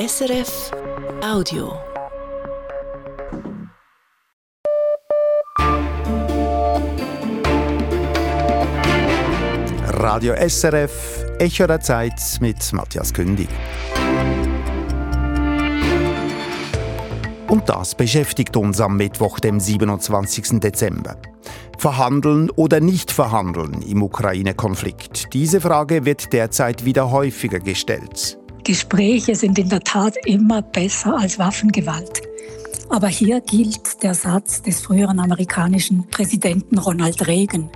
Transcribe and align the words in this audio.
SRF 0.00 0.70
Audio. 1.22 1.78
Radio 9.88 10.34
SRF, 10.48 11.26
Echo 11.38 11.66
der 11.66 11.80
Zeit 11.80 12.14
mit 12.40 12.72
Matthias 12.72 13.12
Kündig. 13.12 13.50
Und 17.48 17.68
das 17.68 17.94
beschäftigt 17.94 18.56
uns 18.56 18.80
am 18.80 18.96
Mittwoch, 18.96 19.38
dem 19.38 19.60
27. 19.60 20.60
Dezember. 20.60 21.16
Verhandeln 21.76 22.48
oder 22.52 22.80
nicht 22.80 23.10
verhandeln 23.10 23.82
im 23.82 24.02
Ukraine-Konflikt? 24.02 25.34
Diese 25.34 25.60
Frage 25.60 26.06
wird 26.06 26.32
derzeit 26.32 26.86
wieder 26.86 27.10
häufiger 27.10 27.58
gestellt. 27.58 28.39
Gespräche 28.70 29.34
sind 29.34 29.58
in 29.58 29.68
der 29.68 29.80
Tat 29.80 30.14
immer 30.26 30.62
besser 30.62 31.18
als 31.18 31.40
Waffengewalt. 31.40 32.22
Aber 32.88 33.08
hier 33.08 33.40
gilt 33.40 34.00
der 34.04 34.14
Satz 34.14 34.62
des 34.62 34.80
früheren 34.80 35.18
amerikanischen 35.18 36.06
Präsidenten 36.08 36.78
Ronald 36.78 37.26
Reagan. 37.26 37.68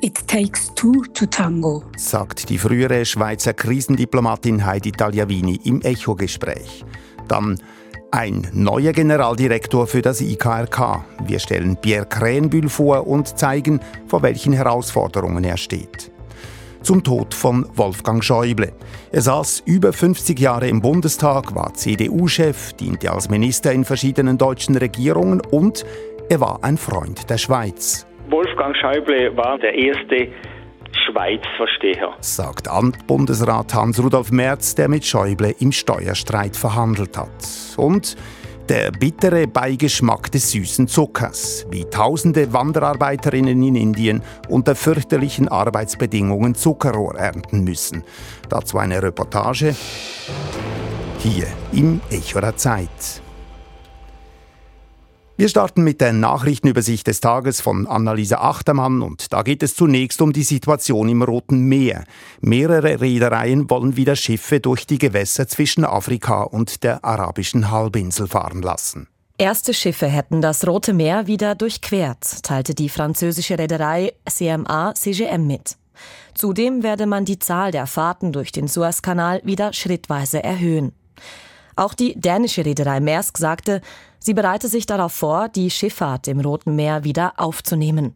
It 0.00 0.26
takes 0.26 0.74
two 0.74 1.04
to 1.12 1.26
tango, 1.26 1.82
sagt 1.98 2.48
die 2.48 2.56
frühere 2.56 3.04
Schweizer 3.04 3.52
Krisendiplomatin 3.52 4.64
Heidi 4.64 4.92
Tagliavini 4.92 5.60
im 5.64 5.82
Echo-Gespräch. 5.82 6.86
Dann 7.28 7.60
ein 8.10 8.48
neuer 8.54 8.94
Generaldirektor 8.94 9.86
für 9.86 10.00
das 10.00 10.22
IKRK. 10.22 11.04
Wir 11.26 11.38
stellen 11.38 11.76
Pierre 11.76 12.06
Krähenbühl 12.06 12.70
vor 12.70 13.06
und 13.06 13.38
zeigen, 13.38 13.78
vor 14.06 14.22
welchen 14.22 14.54
Herausforderungen 14.54 15.44
er 15.44 15.58
steht. 15.58 16.10
Zum 16.82 17.04
Tod 17.04 17.34
von 17.34 17.66
Wolfgang 17.76 18.24
Schäuble. 18.24 18.72
Er 19.12 19.20
saß 19.20 19.64
über 19.66 19.92
50 19.92 20.38
Jahre 20.38 20.66
im 20.68 20.80
Bundestag, 20.80 21.54
war 21.54 21.74
CDU-Chef, 21.74 22.72
diente 22.72 23.12
als 23.12 23.28
Minister 23.28 23.72
in 23.72 23.84
verschiedenen 23.84 24.38
deutschen 24.38 24.76
Regierungen 24.76 25.42
und 25.50 25.84
er 26.30 26.40
war 26.40 26.60
ein 26.62 26.78
Freund 26.78 27.28
der 27.28 27.38
Schweiz. 27.38 28.06
Wolfgang 28.30 28.74
Schäuble 28.76 29.36
war 29.36 29.58
der 29.58 29.74
erste 29.74 30.28
Schweizversteher. 31.06 32.14
Sagt 32.20 32.68
Bundesrat 33.06 33.74
Hans-Rudolf 33.74 34.30
Merz, 34.30 34.74
der 34.74 34.88
mit 34.88 35.04
Schäuble 35.04 35.54
im 35.58 35.72
Steuerstreit 35.72 36.56
verhandelt 36.56 37.16
hat. 37.18 37.28
Und 37.76 38.16
der 38.70 38.92
bittere 38.92 39.48
Beigeschmack 39.48 40.30
des 40.30 40.52
süßen 40.52 40.86
Zuckers, 40.86 41.66
wie 41.72 41.84
tausende 41.86 42.52
Wanderarbeiterinnen 42.52 43.60
in 43.64 43.74
Indien 43.74 44.22
unter 44.48 44.76
fürchterlichen 44.76 45.48
Arbeitsbedingungen 45.48 46.54
Zuckerrohr 46.54 47.16
ernten 47.16 47.64
müssen. 47.64 48.04
Dazu 48.48 48.78
eine 48.78 49.02
Reportage 49.02 49.74
hier 51.18 51.48
im 51.72 52.00
Echo 52.10 52.40
der 52.40 52.56
Zeit. 52.56 53.20
Wir 55.40 55.48
starten 55.48 55.84
mit 55.84 56.02
der 56.02 56.12
Nachrichtenübersicht 56.12 57.06
des 57.06 57.22
Tages 57.22 57.62
von 57.62 57.86
Annalisa 57.86 58.42
Achtermann 58.42 59.00
und 59.00 59.32
da 59.32 59.40
geht 59.40 59.62
es 59.62 59.74
zunächst 59.74 60.20
um 60.20 60.34
die 60.34 60.42
Situation 60.42 61.08
im 61.08 61.22
Roten 61.22 61.62
Meer. 61.62 62.04
Mehrere 62.42 63.00
Reedereien 63.00 63.70
wollen 63.70 63.96
wieder 63.96 64.16
Schiffe 64.16 64.60
durch 64.60 64.86
die 64.86 64.98
Gewässer 64.98 65.48
zwischen 65.48 65.86
Afrika 65.86 66.42
und 66.42 66.82
der 66.82 67.06
arabischen 67.06 67.70
Halbinsel 67.70 68.26
fahren 68.26 68.60
lassen. 68.60 69.06
Erste 69.38 69.72
Schiffe 69.72 70.08
hätten 70.08 70.42
das 70.42 70.66
Rote 70.66 70.92
Meer 70.92 71.26
wieder 71.26 71.54
durchquert, 71.54 72.42
teilte 72.42 72.74
die 72.74 72.90
französische 72.90 73.58
Reederei 73.58 74.12
CMA 74.28 74.92
CGM 74.94 75.46
mit. 75.46 75.78
Zudem 76.34 76.82
werde 76.82 77.06
man 77.06 77.24
die 77.24 77.38
Zahl 77.38 77.70
der 77.70 77.86
Fahrten 77.86 78.32
durch 78.32 78.52
den 78.52 78.68
Suezkanal 78.68 79.40
wieder 79.42 79.72
schrittweise 79.72 80.44
erhöhen. 80.44 80.92
Auch 81.76 81.94
die 81.94 82.20
dänische 82.20 82.66
Reederei 82.66 83.00
Maersk 83.00 83.38
sagte, 83.38 83.80
sie 84.20 84.34
bereite 84.34 84.68
sich 84.68 84.86
darauf 84.86 85.12
vor, 85.12 85.48
die 85.48 85.70
Schifffahrt 85.70 86.28
im 86.28 86.40
Roten 86.40 86.76
Meer 86.76 87.02
wieder 87.02 87.34
aufzunehmen. 87.36 88.14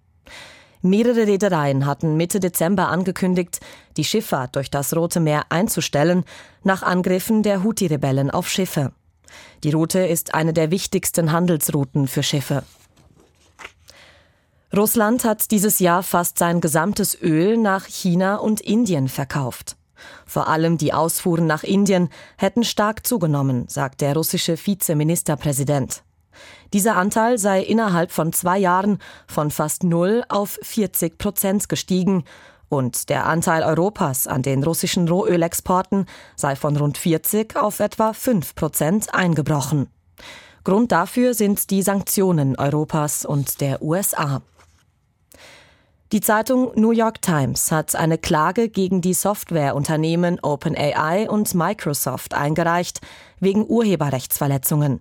Mehrere 0.82 1.26
Reedereien 1.26 1.86
hatten 1.86 2.16
Mitte 2.16 2.40
Dezember 2.40 2.88
angekündigt, 2.88 3.60
die 3.96 4.04
Schifffahrt 4.04 4.54
durch 4.54 4.70
das 4.70 4.94
Rote 4.94 5.18
Meer 5.18 5.46
einzustellen, 5.48 6.24
nach 6.62 6.82
Angriffen 6.82 7.42
der 7.42 7.64
Houthi-Rebellen 7.64 8.30
auf 8.30 8.50
Schiffe. 8.50 8.92
Die 9.64 9.70
Route 9.70 10.00
ist 10.00 10.34
eine 10.34 10.52
der 10.52 10.70
wichtigsten 10.70 11.32
Handelsrouten 11.32 12.06
für 12.06 12.22
Schiffe. 12.22 12.64
Russland 14.76 15.24
hat 15.24 15.50
dieses 15.52 15.78
Jahr 15.78 16.02
fast 16.02 16.36
sein 16.36 16.60
gesamtes 16.60 17.16
Öl 17.22 17.56
nach 17.56 17.86
China 17.86 18.36
und 18.36 18.60
Indien 18.60 19.08
verkauft. 19.08 19.76
Vor 20.26 20.48
allem 20.48 20.78
die 20.78 20.92
Ausfuhren 20.92 21.46
nach 21.46 21.62
Indien 21.62 22.08
hätten 22.36 22.64
stark 22.64 23.06
zugenommen, 23.06 23.66
sagt 23.68 24.00
der 24.00 24.14
russische 24.14 24.56
Vizeministerpräsident. 24.56 26.02
Dieser 26.72 26.96
Anteil 26.96 27.38
sei 27.38 27.62
innerhalb 27.62 28.10
von 28.10 28.32
zwei 28.32 28.58
Jahren 28.58 28.98
von 29.26 29.50
fast 29.50 29.84
null 29.84 30.24
auf 30.28 30.58
40 30.62 31.18
Prozent 31.18 31.68
gestiegen 31.68 32.24
und 32.68 33.08
der 33.08 33.26
Anteil 33.26 33.62
Europas 33.62 34.26
an 34.26 34.42
den 34.42 34.64
russischen 34.64 35.06
Rohölexporten 35.06 36.06
sei 36.34 36.56
von 36.56 36.76
rund 36.76 36.98
40 36.98 37.56
auf 37.56 37.80
etwa 37.80 38.12
5 38.12 38.54
Prozent 38.54 39.14
eingebrochen. 39.14 39.88
Grund 40.64 40.92
dafür 40.92 41.34
sind 41.34 41.70
die 41.70 41.82
Sanktionen 41.82 42.56
Europas 42.56 43.24
und 43.24 43.60
der 43.60 43.82
USA. 43.82 44.42
Die 46.14 46.20
Zeitung 46.20 46.70
New 46.76 46.92
York 46.92 47.22
Times 47.22 47.72
hat 47.72 47.96
eine 47.96 48.18
Klage 48.18 48.68
gegen 48.68 49.00
die 49.00 49.14
Softwareunternehmen 49.14 50.38
OpenAI 50.44 51.28
und 51.28 51.52
Microsoft 51.56 52.34
eingereicht 52.34 53.00
wegen 53.40 53.66
Urheberrechtsverletzungen. 53.66 55.00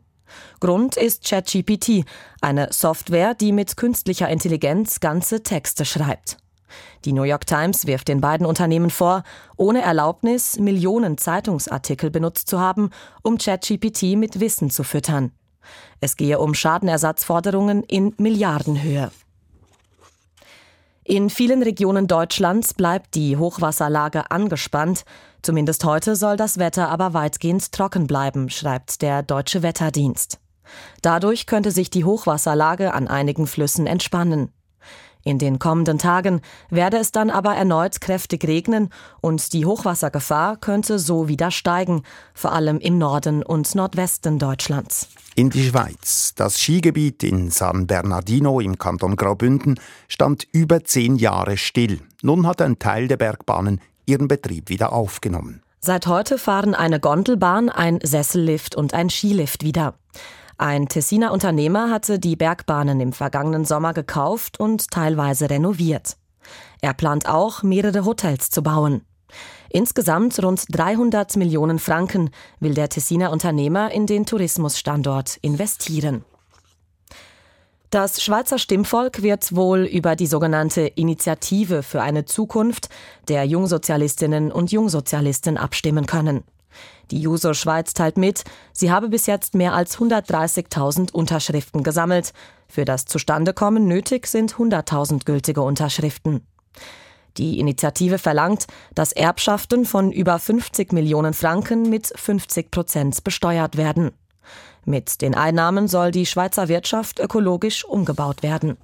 Grund 0.59 0.97
ist 0.97 1.23
ChatGPT, 1.29 2.06
eine 2.41 2.69
Software, 2.73 3.35
die 3.35 3.52
mit 3.52 3.78
künstlicher 3.78 4.28
Intelligenz 4.28 5.02
ganze 5.02 5.44
Texte 5.44 5.85
schreibt. 5.85 6.40
Die 7.06 7.13
New 7.13 7.22
York 7.22 7.46
Times 7.46 7.85
wirft 7.85 8.07
den 8.07 8.19
beiden 8.19 8.47
Unternehmen 8.47 8.90
vor, 8.90 9.22
ohne 9.56 9.84
Erlaubnis 9.84 10.57
Millionen 10.57 11.19
Zeitungsartikel 11.19 12.09
benutzt 12.09 12.50
zu 12.50 12.59
haben, 12.59 12.90
um 13.22 13.38
ChatGPT 13.38 14.18
mit 14.18 14.40
Wissen 14.40 14.72
zu 14.72 14.84
füttern. 14.84 15.31
Es 16.02 16.18
gehe 16.18 16.40
um 16.40 16.56
Schadenersatzforderungen 16.56 17.84
in 17.84 18.16
Milliardenhöhe. 18.18 19.12
In 21.06 21.30
vielen 21.30 21.62
Regionen 21.64 22.08
Deutschlands 22.08 22.74
bleibt 22.74 23.16
die 23.16 23.36
Hochwasserlage 23.36 24.31
angespannt. 24.31 25.03
Zumindest 25.41 25.84
heute 25.84 26.16
soll 26.16 26.38
das 26.38 26.59
Wetter 26.59 26.88
aber 26.88 27.14
weitgehend 27.14 27.74
trocken 27.74 28.08
bleiben, 28.08 28.50
schreibt 28.50 29.02
der 29.02 29.22
Deutsche 29.22 29.64
Wetterdienst. 29.64 30.40
Dadurch 31.02 31.46
könnte 31.46 31.72
sich 31.72 31.90
die 31.90 32.06
Hochwasserlage 32.06 32.94
an 32.94 33.09
einigen 33.09 33.47
Flüssen 33.47 33.86
entspannen. 33.86 34.53
In 35.23 35.39
den 35.39 35.59
kommenden 35.59 35.97
Tagen 35.97 36.41
werde 36.69 36.97
es 36.97 37.11
dann 37.11 37.29
aber 37.29 37.56
erneut 37.56 38.01
kräftig 38.01 38.45
regnen 38.45 38.89
und 39.22 39.53
die 39.53 39.66
Hochwassergefahr 39.66 40.57
könnte 40.57 41.00
so 41.00 41.28
wieder 41.28 41.51
steigen, 41.51 42.03
vor 42.34 42.51
allem 42.51 42.79
im 42.79 42.97
Norden 42.97 43.44
und 43.44 43.73
Nordwesten 43.75 44.39
Deutschlands 44.39 45.07
in 45.35 45.50
die 45.50 45.69
Schweiz. 45.69 46.34
Das 46.35 46.59
Skigebiet 46.59 47.23
in 47.23 47.50
San 47.50 47.88
Bernardino 47.88 48.59
im 48.59 48.78
Kanton 48.78 49.16
Graubünden 49.16 49.79
stand 50.07 50.47
über 50.51 50.84
zehn 50.84 51.16
Jahre 51.16 51.57
still. 51.57 52.00
Nun 52.22 52.47
hat 52.47 52.61
ein 52.61 52.79
Teil 52.79 53.07
der 53.07 53.17
Bergbahnen 53.17 53.81
ihren 54.05 54.28
Betrieb 54.28 54.69
wieder 54.69 54.94
aufgenommen. 54.94 55.61
Seit 55.79 56.07
heute 56.07 56.38
fahren 56.38 56.75
eine 56.75 57.00
Gondelbahn, 57.00 57.69
ein 57.69 58.00
Sessellift 58.01 58.75
und 58.75 58.94
ein 58.94 59.09
Skilift 59.09 59.63
wieder. 59.63 59.95
Ein 60.58 60.88
Tessiner 60.88 61.31
Unternehmer 61.31 61.90
hatte 61.90 62.19
die 62.19 62.36
Bergbahnen 62.36 63.00
im 63.00 63.14
vergangenen 63.14 63.66
Sommer 63.66 63.94
gekauft 63.94 64.59
und 64.59 64.91
teilweise 64.91 65.50
renoviert. 65.50 66.18
Er 66.81 66.94
plant 66.94 67.28
auch, 67.28 67.64
mehrere 67.64 68.06
Hotels 68.06 68.50
zu 68.50 68.62
bauen. 68.62 69.02
Insgesamt 69.69 70.41
rund 70.44 70.66
300 70.69 71.36
Millionen 71.38 71.80
Franken 71.80 72.30
will 72.59 72.75
der 72.75 72.90
Tessiner 72.90 73.31
Unternehmer 73.31 73.91
in 73.91 74.05
den 74.05 74.26
Tourismusstandort 74.26 75.38
investieren. 75.38 76.23
Das 77.90 78.23
Schweizer 78.23 78.58
Stimmvolk 78.58 79.22
wird 79.22 79.55
wohl 79.55 79.85
über 79.85 80.16
die 80.16 80.26
sogenannte 80.26 80.82
Initiative 80.82 81.84
für 81.84 82.02
eine 82.02 82.26
Zukunft 82.26 82.90
der 83.28 83.46
Jungsozialistinnen 83.46 84.52
und 84.52 84.72
Jungsozialisten 84.72 85.58
abstimmen 85.58 86.05
können. 86.05 86.44
Die 87.11 87.20
Juso 87.20 87.53
Schweiz 87.53 87.94
teilt 87.94 88.17
mit, 88.17 88.44
sie 88.72 88.91
habe 88.91 89.09
bis 89.09 89.26
jetzt 89.26 89.55
mehr 89.55 89.73
als 89.73 89.97
130.000 89.97 91.11
Unterschriften 91.11 91.84
gesammelt. 91.84 92.34
Für 92.67 92.85
das 92.85 93.05
Zustandekommen 93.05 93.88
nötig 93.88 94.28
sind 94.28 94.55
100.000 94.55 95.26
gültige 95.26 95.61
Unterschriften. 95.61 96.46
Die 97.38 97.59
Initiative 97.59 98.20
verlangt, 98.20 98.67
dass 98.94 99.11
Erbschaften 99.11 99.85
von 99.85 100.11
über 100.11 100.38
50 100.38 100.94
Millionen 100.94 101.34
Franken 101.34 101.90
mit 101.90 102.14
50 102.16 102.70
Prozent 102.70 103.23
besteuert 103.23 103.76
werden. 103.76 104.11
Mit 104.85 105.22
den 105.22 105.34
Einnahmen 105.34 105.88
soll 105.88 106.11
die 106.11 106.26
Schweizer 106.26 106.67
Wirtschaft 106.67 107.20
ökologisch 107.20 107.85
umgebaut 107.85 108.44
werden. 108.44 108.78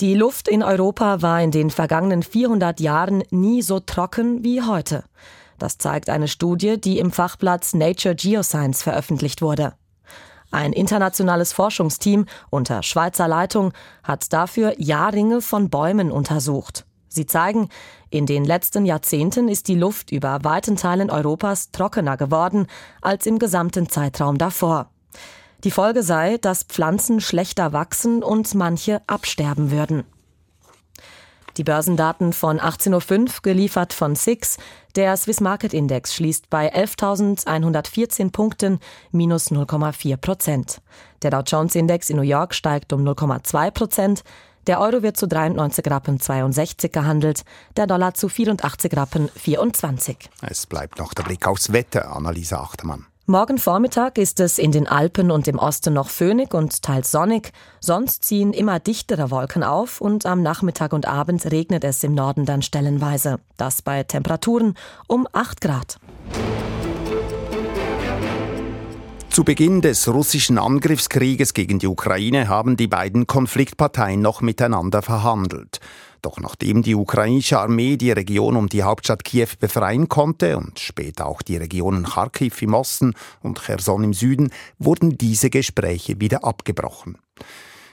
Die 0.00 0.14
Luft 0.14 0.46
in 0.46 0.62
Europa 0.62 1.22
war 1.22 1.42
in 1.42 1.50
den 1.50 1.70
vergangenen 1.70 2.22
400 2.22 2.78
Jahren 2.78 3.24
nie 3.30 3.62
so 3.62 3.80
trocken 3.80 4.44
wie 4.44 4.62
heute. 4.62 5.04
Das 5.58 5.78
zeigt 5.78 6.08
eine 6.08 6.28
Studie, 6.28 6.80
die 6.80 6.98
im 6.98 7.10
Fachblatt 7.12 7.74
Nature 7.74 8.14
Geoscience 8.14 8.82
veröffentlicht 8.82 9.42
wurde. 9.42 9.74
Ein 10.50 10.72
internationales 10.72 11.52
Forschungsteam 11.52 12.24
unter 12.48 12.82
Schweizer 12.82 13.28
Leitung 13.28 13.72
hat 14.02 14.32
dafür 14.32 14.74
Jahrringe 14.78 15.42
von 15.42 15.68
Bäumen 15.68 16.10
untersucht. 16.10 16.86
Sie 17.08 17.26
zeigen, 17.26 17.68
in 18.10 18.26
den 18.26 18.44
letzten 18.44 18.86
Jahrzehnten 18.86 19.48
ist 19.48 19.68
die 19.68 19.74
Luft 19.74 20.10
über 20.12 20.44
weiten 20.44 20.76
Teilen 20.76 21.10
Europas 21.10 21.70
trockener 21.70 22.16
geworden 22.16 22.66
als 23.02 23.26
im 23.26 23.38
gesamten 23.38 23.88
Zeitraum 23.88 24.38
davor. 24.38 24.90
Die 25.64 25.70
Folge 25.70 26.02
sei, 26.02 26.38
dass 26.38 26.62
Pflanzen 26.62 27.20
schlechter 27.20 27.72
wachsen 27.72 28.22
und 28.22 28.54
manche 28.54 29.02
absterben 29.06 29.70
würden. 29.70 30.04
Die 31.58 31.64
Börsendaten 31.64 32.32
von 32.32 32.60
18.05 32.60 33.18
Uhr 33.18 33.28
geliefert 33.42 33.92
von 33.92 34.14
SIX. 34.14 34.58
Der 34.94 35.16
Swiss 35.16 35.40
Market 35.40 35.74
Index 35.74 36.14
schließt 36.14 36.48
bei 36.50 36.72
11.114 36.72 38.30
Punkten 38.30 38.78
minus 39.10 39.50
0,4 39.50 40.16
Prozent. 40.18 40.80
Der 41.22 41.32
Dow 41.32 41.42
Jones 41.44 41.74
Index 41.74 42.10
in 42.10 42.16
New 42.16 42.22
York 42.22 42.54
steigt 42.54 42.92
um 42.92 43.02
0,2 43.02 43.72
Prozent. 43.72 44.22
Der 44.68 44.80
Euro 44.80 45.02
wird 45.02 45.16
zu 45.16 45.26
93 45.26 45.90
Rappen 45.90 46.20
62 46.20 46.92
gehandelt, 46.92 47.42
der 47.76 47.88
Dollar 47.88 48.14
zu 48.14 48.28
84 48.28 48.96
Rappen 48.96 49.28
24. 49.28 50.30
Es 50.42 50.64
bleibt 50.64 51.00
noch 51.00 51.12
der 51.12 51.24
Blick 51.24 51.48
aufs 51.48 51.72
Wetter, 51.72 52.14
Annalisa 52.14 52.60
Achtermann. 52.60 53.07
Morgen 53.30 53.58
Vormittag 53.58 54.16
ist 54.16 54.40
es 54.40 54.56
in 54.58 54.72
den 54.72 54.88
Alpen 54.88 55.30
und 55.30 55.46
im 55.48 55.58
Osten 55.58 55.92
noch 55.92 56.08
föhnig 56.08 56.54
und 56.54 56.80
teils 56.82 57.10
sonnig. 57.10 57.52
Sonst 57.78 58.24
ziehen 58.24 58.54
immer 58.54 58.80
dichtere 58.80 59.30
Wolken 59.30 59.62
auf 59.62 60.00
und 60.00 60.24
am 60.24 60.42
Nachmittag 60.42 60.94
und 60.94 61.06
Abend 61.06 61.44
regnet 61.52 61.84
es 61.84 62.02
im 62.02 62.14
Norden 62.14 62.46
dann 62.46 62.62
stellenweise. 62.62 63.38
Das 63.58 63.82
bei 63.82 64.02
Temperaturen 64.02 64.78
um 65.08 65.28
8 65.30 65.60
Grad. 65.60 65.98
Zu 69.28 69.44
Beginn 69.44 69.82
des 69.82 70.08
russischen 70.08 70.56
Angriffskrieges 70.56 71.52
gegen 71.52 71.78
die 71.78 71.86
Ukraine 71.86 72.48
haben 72.48 72.78
die 72.78 72.88
beiden 72.88 73.26
Konfliktparteien 73.26 74.22
noch 74.22 74.40
miteinander 74.40 75.02
verhandelt. 75.02 75.80
Doch 76.22 76.38
nachdem 76.40 76.82
die 76.82 76.94
ukrainische 76.94 77.58
Armee 77.58 77.96
die 77.96 78.10
Region 78.10 78.56
um 78.56 78.68
die 78.68 78.82
Hauptstadt 78.82 79.24
Kiew 79.24 79.48
befreien 79.58 80.08
konnte 80.08 80.56
und 80.56 80.78
später 80.78 81.26
auch 81.26 81.42
die 81.42 81.56
Regionen 81.56 82.04
Kharkiv 82.04 82.60
im 82.62 82.74
Osten 82.74 83.14
und 83.42 83.60
Cherson 83.60 84.04
im 84.04 84.12
Süden, 84.12 84.50
wurden 84.78 85.16
diese 85.16 85.50
Gespräche 85.50 86.20
wieder 86.20 86.44
abgebrochen. 86.44 87.18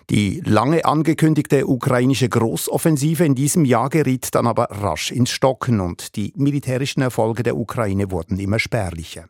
Die 0.10 0.42
lange 0.45 0.86
angekündigte 0.86 1.66
ukrainische 1.66 2.30
Großoffensive 2.30 3.25
in 3.25 3.33
diesem 3.33 3.66
Jahr 3.66 3.89
geriet 3.89 4.36
dann 4.36 4.45
aber 4.45 4.66
rasch 4.66 5.12
ins 5.12 5.31
Stocken 5.31 5.80
und 5.80 6.16
die 6.16 6.31
militärischen 6.36 7.01
Erfolge 7.01 7.42
der 7.42 7.57
Ukraine 7.57 8.12
wurden 8.12 8.39
immer 8.39 8.60
spärlicher. 8.60 9.25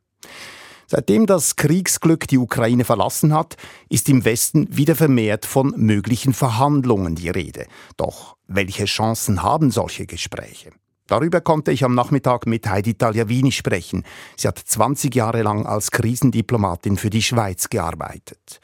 Seitdem 0.88 1.26
das 1.26 1.56
Kriegsglück 1.56 2.28
die 2.28 2.38
Ukraine 2.38 2.86
verlassen 2.86 3.34
hat, 3.34 3.58
ist 3.90 4.08
im 4.10 4.24
Westen 4.26 4.68
wieder 4.76 4.96
vermehrt 4.96 5.46
von 5.46 5.74
möglichen 5.78 6.34
Verhandlungen 6.34 7.16
die 7.16 7.30
Rede. 7.30 7.66
Doch 7.98 8.38
welche 8.48 8.86
Chancen 8.86 9.42
haben 9.42 9.72
solche 9.72 10.06
Gespräche? 10.06 10.72
Darüber 11.08 11.42
konnte 11.42 11.72
ich 11.72 11.84
am 11.84 11.94
Nachmittag 11.94 12.48
mit 12.48 12.68
Heidi 12.68 12.96
Tagliavini 12.96 13.52
sprechen. 13.52 14.04
Sie 14.36 14.48
hat 14.48 14.58
20 14.58 15.14
Jahre 15.14 15.44
lang 15.44 15.66
als 15.68 15.92
Krisendiplomatin 15.92 16.98
für 16.98 17.12
die 17.12 17.22
Schweiz 17.22 17.70
gearbeitet. 17.70 18.60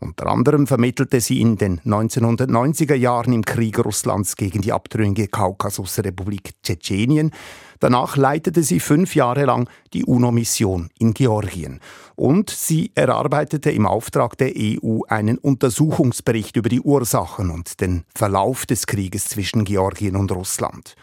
Unter 0.00 0.28
anderem 0.28 0.68
vermittelte 0.68 1.20
sie 1.20 1.40
in 1.40 1.56
den 1.56 1.80
1990er 1.80 2.94
Jahren 2.94 3.32
im 3.32 3.44
Krieg 3.44 3.84
Russlands 3.84 4.36
gegen 4.36 4.60
die 4.60 4.72
abtrünnige 4.72 5.26
Kaukasusrepublik 5.26 6.52
Tschetschenien. 6.62 7.32
Danach 7.80 8.16
leitete 8.16 8.62
sie 8.62 8.78
fünf 8.78 9.16
Jahre 9.16 9.44
lang 9.44 9.68
die 9.94 10.04
UNO-Mission 10.04 10.90
in 10.98 11.14
Georgien. 11.14 11.80
Und 12.14 12.50
sie 12.50 12.92
erarbeitete 12.94 13.72
im 13.72 13.86
Auftrag 13.86 14.38
der 14.38 14.52
EU 14.56 15.00
einen 15.08 15.38
Untersuchungsbericht 15.38 16.56
über 16.56 16.68
die 16.68 16.80
Ursachen 16.80 17.50
und 17.50 17.80
den 17.80 18.04
Verlauf 18.14 18.66
des 18.66 18.86
Krieges 18.86 19.24
zwischen 19.24 19.64
Georgien 19.64 20.14
und 20.14 20.30
Russland. 20.30 20.94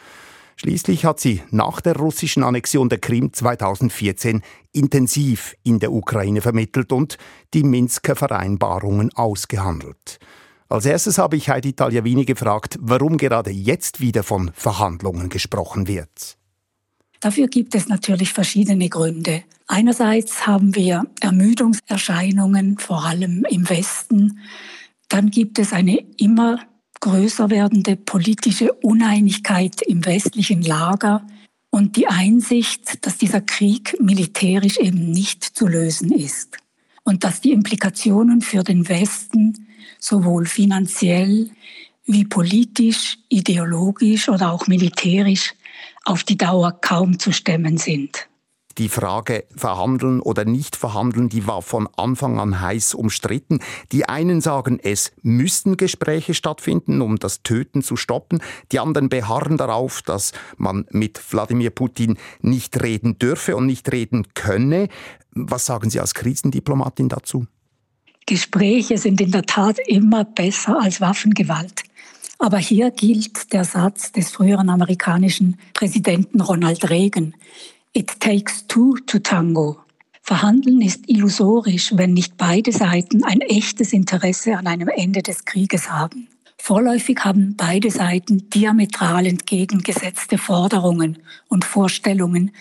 Schließlich 0.57 1.03
hat 1.03 1.19
sie 1.19 1.41
nach 1.51 1.81
der 1.81 1.97
russischen 1.97 2.43
Annexion 2.43 2.87
der 2.87 2.99
Krim 2.99 3.33
2014 3.33 4.41
intensiv 4.71 5.55
in 5.63 5.79
der 5.79 5.91
Ukraine 5.91 6.41
vermittelt 6.41 6.91
und 6.93 7.17
die 7.53 7.63
Minsker 7.63 8.15
Vereinbarungen 8.15 9.13
ausgehandelt. 9.13 10.19
Als 10.69 10.85
erstes 10.85 11.17
habe 11.17 11.35
ich 11.35 11.49
Heidi 11.49 11.73
Tagliavini 11.73 12.25
gefragt, 12.25 12.77
warum 12.81 13.17
gerade 13.17 13.51
jetzt 13.51 13.99
wieder 13.99 14.23
von 14.23 14.51
Verhandlungen 14.53 15.29
gesprochen 15.29 15.87
wird. 15.87 16.37
Dafür 17.19 17.47
gibt 17.47 17.75
es 17.75 17.87
natürlich 17.87 18.33
verschiedene 18.33 18.89
Gründe. 18.89 19.43
Einerseits 19.67 20.47
haben 20.47 20.75
wir 20.75 21.05
Ermüdungserscheinungen, 21.21 22.77
vor 22.77 23.05
allem 23.05 23.45
im 23.49 23.69
Westen. 23.69 24.39
Dann 25.09 25.31
gibt 25.31 25.59
es 25.59 25.73
eine 25.73 25.97
immer 26.17 26.59
größer 26.99 27.49
werdende 27.49 27.95
politische 27.95 28.73
Uneinigkeit 28.73 29.81
im 29.81 30.05
westlichen 30.05 30.61
Lager 30.61 31.25
und 31.69 31.97
die 31.97 32.07
Einsicht, 32.07 33.05
dass 33.05 33.17
dieser 33.17 33.41
Krieg 33.41 33.97
militärisch 33.99 34.77
eben 34.77 35.11
nicht 35.11 35.43
zu 35.43 35.67
lösen 35.67 36.11
ist 36.11 36.57
und 37.03 37.23
dass 37.23 37.41
die 37.41 37.51
Implikationen 37.51 38.41
für 38.41 38.63
den 38.63 38.87
Westen 38.87 39.67
sowohl 39.99 40.45
finanziell 40.45 41.49
wie 42.05 42.25
politisch, 42.25 43.17
ideologisch 43.29 44.29
oder 44.29 44.51
auch 44.51 44.67
militärisch 44.67 45.53
auf 46.03 46.23
die 46.23 46.37
Dauer 46.37 46.79
kaum 46.79 47.19
zu 47.19 47.31
stemmen 47.31 47.77
sind. 47.77 48.27
Die 48.77 48.89
Frage 48.89 49.45
verhandeln 49.55 50.19
oder 50.19 50.43
nicht 50.43 50.75
verhandeln, 50.75 51.29
die 51.29 51.47
war 51.47 51.61
von 51.61 51.87
Anfang 51.95 52.39
an 52.39 52.59
heiß 52.59 52.93
umstritten. 52.93 53.59
Die 53.93 54.09
einen 54.09 54.41
sagen, 54.41 54.79
es 54.83 55.13
müssten 55.21 55.77
Gespräche 55.77 56.33
stattfinden, 56.33 57.01
um 57.01 57.17
das 57.17 57.41
Töten 57.41 57.81
zu 57.83 57.95
stoppen. 57.95 58.41
Die 58.73 58.79
anderen 58.79 59.07
beharren 59.07 59.55
darauf, 59.55 60.01
dass 60.01 60.33
man 60.57 60.85
mit 60.89 61.21
Wladimir 61.31 61.69
Putin 61.69 62.17
nicht 62.41 62.83
reden 62.83 63.17
dürfe 63.17 63.55
und 63.55 63.65
nicht 63.65 63.89
reden 63.93 64.27
könne. 64.33 64.89
Was 65.31 65.65
sagen 65.65 65.89
Sie 65.89 66.01
als 66.01 66.13
Krisendiplomatin 66.13 67.07
dazu? 67.07 67.47
Gespräche 68.25 68.97
sind 68.97 69.21
in 69.21 69.31
der 69.31 69.43
Tat 69.43 69.77
immer 69.87 70.25
besser 70.25 70.81
als 70.81 70.99
Waffengewalt. 70.99 71.83
Aber 72.39 72.57
hier 72.57 72.91
gilt 72.91 73.53
der 73.53 73.63
Satz 73.63 74.11
des 74.11 74.31
früheren 74.31 74.69
amerikanischen 74.69 75.57
Präsidenten 75.73 76.41
Ronald 76.41 76.89
Reagan. 76.89 77.33
It 77.97 78.19
takes 78.19 78.67
two 78.67 78.97
to 79.05 79.19
tango. 79.19 79.77
Verhandeln 80.21 80.81
ist 80.81 81.07
illusorisch, 81.07 81.93
wenn 81.95 82.13
nicht 82.13 82.35
beide 82.35 82.73
Seiten 82.73 83.23
ein 83.23 83.39
echtes 83.39 83.93
Interesse 83.93 84.57
an 84.57 84.67
einem 84.67 84.89
Ende 84.89 85.23
des 85.23 85.45
Krieges 85.45 85.89
haben. 85.89 86.27
Vorläufig 86.57 87.19
haben 87.23 87.55
beide 87.55 87.89
Seiten 87.89 88.49
diametral 88.49 89.25
entgegengesetzte 89.25 90.37
Forderungen 90.37 91.19
und 91.47 91.63
Vorstellungen, 91.63 92.51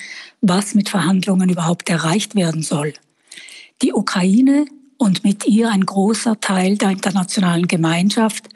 was 0.41 0.77
mit 0.77 0.89
Verhandlungen 0.89 1.49
überhaupt 1.49 1.91
erreicht 1.91 2.37
werden 2.37 2.63
soll. 2.63 2.93
Die 3.83 3.93
Ukraine 3.93 4.67
und 4.99 5.25
mit 5.25 5.49
ihr 5.49 5.69
ein 5.69 5.85
großer 5.85 6.39
Teil 6.39 6.79
der 6.79 6.91
internationalen 6.91 7.67
Gemeinschaft 7.67 8.51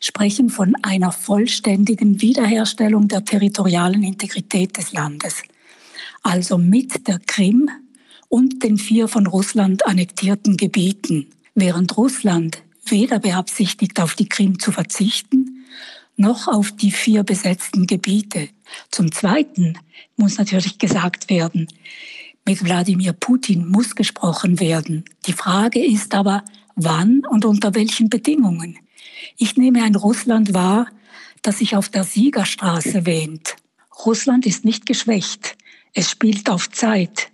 sprechen 0.00 0.50
von 0.50 0.74
einer 0.82 1.12
vollständigen 1.12 2.20
Wiederherstellung 2.20 3.06
der 3.06 3.24
territorialen 3.24 4.02
Integrität 4.02 4.76
des 4.76 4.90
Landes 4.90 5.44
also 6.26 6.58
mit 6.58 7.06
der 7.06 7.20
Krim 7.20 7.70
und 8.28 8.64
den 8.64 8.78
vier 8.78 9.06
von 9.06 9.28
Russland 9.28 9.86
annektierten 9.86 10.56
Gebieten, 10.56 11.28
während 11.54 11.96
Russland 11.96 12.62
weder 12.84 13.20
beabsichtigt, 13.20 14.00
auf 14.00 14.16
die 14.16 14.28
Krim 14.28 14.58
zu 14.58 14.72
verzichten, 14.72 15.64
noch 16.16 16.48
auf 16.48 16.72
die 16.72 16.90
vier 16.90 17.22
besetzten 17.22 17.86
Gebiete. 17.86 18.48
Zum 18.90 19.12
Zweiten 19.12 19.78
muss 20.16 20.36
natürlich 20.38 20.78
gesagt 20.78 21.30
werden, 21.30 21.68
mit 22.44 22.64
Wladimir 22.64 23.12
Putin 23.12 23.68
muss 23.68 23.94
gesprochen 23.94 24.58
werden. 24.58 25.04
Die 25.26 25.32
Frage 25.32 25.84
ist 25.84 26.14
aber, 26.14 26.42
wann 26.74 27.22
und 27.30 27.44
unter 27.44 27.74
welchen 27.76 28.10
Bedingungen. 28.10 28.78
Ich 29.36 29.56
nehme 29.56 29.84
ein 29.84 29.94
Russland 29.94 30.54
wahr, 30.54 30.88
das 31.42 31.58
sich 31.58 31.76
auf 31.76 31.88
der 31.88 32.02
Siegerstraße 32.02 33.06
wähnt. 33.06 33.54
Russland 34.04 34.44
ist 34.44 34.64
nicht 34.64 34.86
geschwächt. 34.86 35.56
Es 35.98 36.10
spielt 36.10 36.50
auf 36.50 36.70
Zeit. 36.70 37.30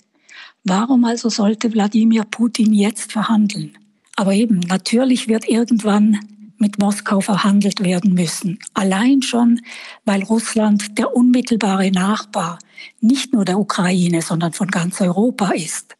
Warum 0.62 1.04
also 1.04 1.28
sollte 1.28 1.72
Wladimir 1.72 2.22
Putin 2.22 2.72
jetzt 2.72 3.10
verhandeln? 3.10 3.76
Aber 4.14 4.34
eben, 4.34 4.60
natürlich 4.60 5.26
wird 5.26 5.48
irgendwann 5.48 6.20
mit 6.58 6.78
Moskau 6.78 7.20
verhandelt 7.20 7.82
werden 7.82 8.14
müssen. 8.14 8.60
Allein 8.72 9.20
schon, 9.22 9.60
weil 10.04 10.22
Russland 10.22 10.96
der 10.96 11.12
unmittelbare 11.12 11.90
Nachbar 11.90 12.60
nicht 13.00 13.32
nur 13.32 13.44
der 13.44 13.58
Ukraine, 13.58 14.22
sondern 14.22 14.52
von 14.52 14.68
ganz 14.68 15.00
Europa 15.00 15.50
ist. 15.50 15.96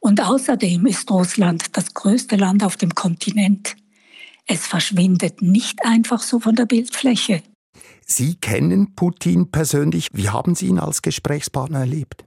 Und 0.00 0.22
außerdem 0.22 0.86
ist 0.86 1.10
Russland 1.10 1.76
das 1.76 1.92
größte 1.92 2.36
Land 2.36 2.64
auf 2.64 2.78
dem 2.78 2.94
Kontinent. 2.94 3.76
Es 4.46 4.66
verschwindet 4.66 5.42
nicht 5.42 5.84
einfach 5.84 6.22
so 6.22 6.40
von 6.40 6.54
der 6.54 6.64
Bildfläche. 6.64 7.42
Sie 8.04 8.34
kennen 8.34 8.94
Putin 8.94 9.50
persönlich. 9.50 10.08
Wie 10.12 10.28
haben 10.28 10.54
Sie 10.54 10.66
ihn 10.66 10.78
als 10.78 11.02
Gesprächspartner 11.02 11.80
erlebt? 11.80 12.24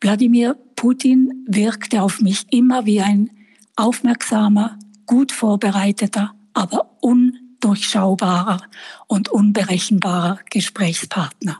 Wladimir 0.00 0.56
Putin 0.76 1.44
wirkte 1.48 2.02
auf 2.02 2.20
mich 2.20 2.52
immer 2.52 2.86
wie 2.86 3.00
ein 3.00 3.30
aufmerksamer, 3.76 4.78
gut 5.06 5.32
vorbereiteter, 5.32 6.34
aber 6.54 6.96
undurchschaubarer 7.00 8.62
und 9.06 9.28
unberechenbarer 9.28 10.40
Gesprächspartner. 10.50 11.58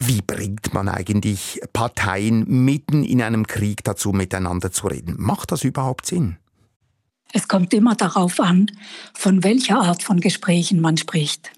Wie 0.00 0.22
bringt 0.22 0.72
man 0.72 0.88
eigentlich 0.88 1.60
Parteien 1.72 2.44
mitten 2.64 3.02
in 3.02 3.20
einem 3.20 3.46
Krieg 3.46 3.82
dazu, 3.84 4.12
miteinander 4.12 4.70
zu 4.70 4.86
reden? 4.86 5.16
Macht 5.18 5.50
das 5.50 5.64
überhaupt 5.64 6.06
Sinn? 6.06 6.36
Es 7.32 7.48
kommt 7.48 7.74
immer 7.74 7.94
darauf 7.94 8.40
an, 8.40 8.70
von 9.12 9.44
welcher 9.44 9.80
Art 9.80 10.02
von 10.02 10.20
Gesprächen 10.20 10.80
man 10.80 10.96
spricht. 10.96 11.50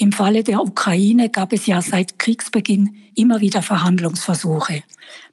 Im 0.00 0.12
Falle 0.12 0.44
der 0.44 0.62
Ukraine 0.62 1.28
gab 1.28 1.52
es 1.52 1.66
ja 1.66 1.82
seit 1.82 2.20
Kriegsbeginn 2.20 2.94
immer 3.16 3.40
wieder 3.40 3.62
Verhandlungsversuche. 3.62 4.84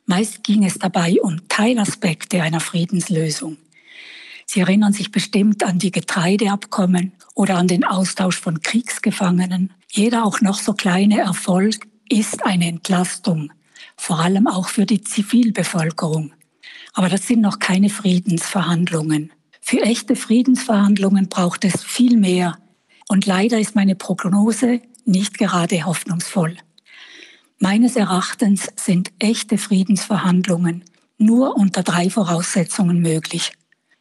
Meist 0.08 0.44
ging 0.44 0.66
es 0.66 0.80
dabei 0.80 1.22
um 1.22 1.48
Teilaspekte 1.50 2.42
einer 2.42 2.60
Friedenslösung. 2.60 3.58
Sie 4.48 4.62
erinnern 4.62 4.92
sich 4.92 5.12
bestimmt 5.12 5.64
an 5.64 5.78
die 5.78 5.92
Getreideabkommen 5.92 7.12
oder 7.36 7.58
an 7.58 7.68
den 7.68 7.84
Austausch 7.84 8.40
von 8.40 8.60
Kriegsgefangenen. 8.60 9.72
Jeder 9.92 10.26
auch 10.26 10.42
noch 10.42 10.58
so 10.58 10.74
kleine 10.74 11.20
Erfolg 11.20 11.86
ist 12.10 12.44
eine 12.44 12.68
Entlastung, 12.68 13.52
vor 13.96 14.20
allem 14.20 14.48
auch 14.48 14.70
für 14.70 14.88
die 14.88 15.02
Zivilbevölkerung. 15.02 16.34
Aber 16.94 17.10
das 17.10 17.28
sind 17.28 17.42
noch 17.42 17.60
keine 17.60 17.90
Friedensverhandlungen. 17.90 19.32
Für 19.62 19.84
echte 19.84 20.16
Friedensverhandlungen 20.16 21.30
braucht 21.30 21.66
es 21.66 21.84
viel 21.84 22.18
mehr. 22.18 22.58
Und 23.08 23.26
leider 23.26 23.60
ist 23.60 23.76
meine 23.76 23.96
Prognose 23.96 24.82
nicht 25.06 25.38
gerade 25.38 25.86
hoffnungsvoll. 25.86 26.58
Meines 27.60 27.96
Erachtens 27.96 28.68
sind 28.76 29.12
echte 29.20 29.58
Friedensverhandlungen 29.58 30.84
nur 31.18 31.56
unter 31.56 31.84
drei 31.84 32.10
Voraussetzungen 32.10 33.00
möglich. 33.00 33.54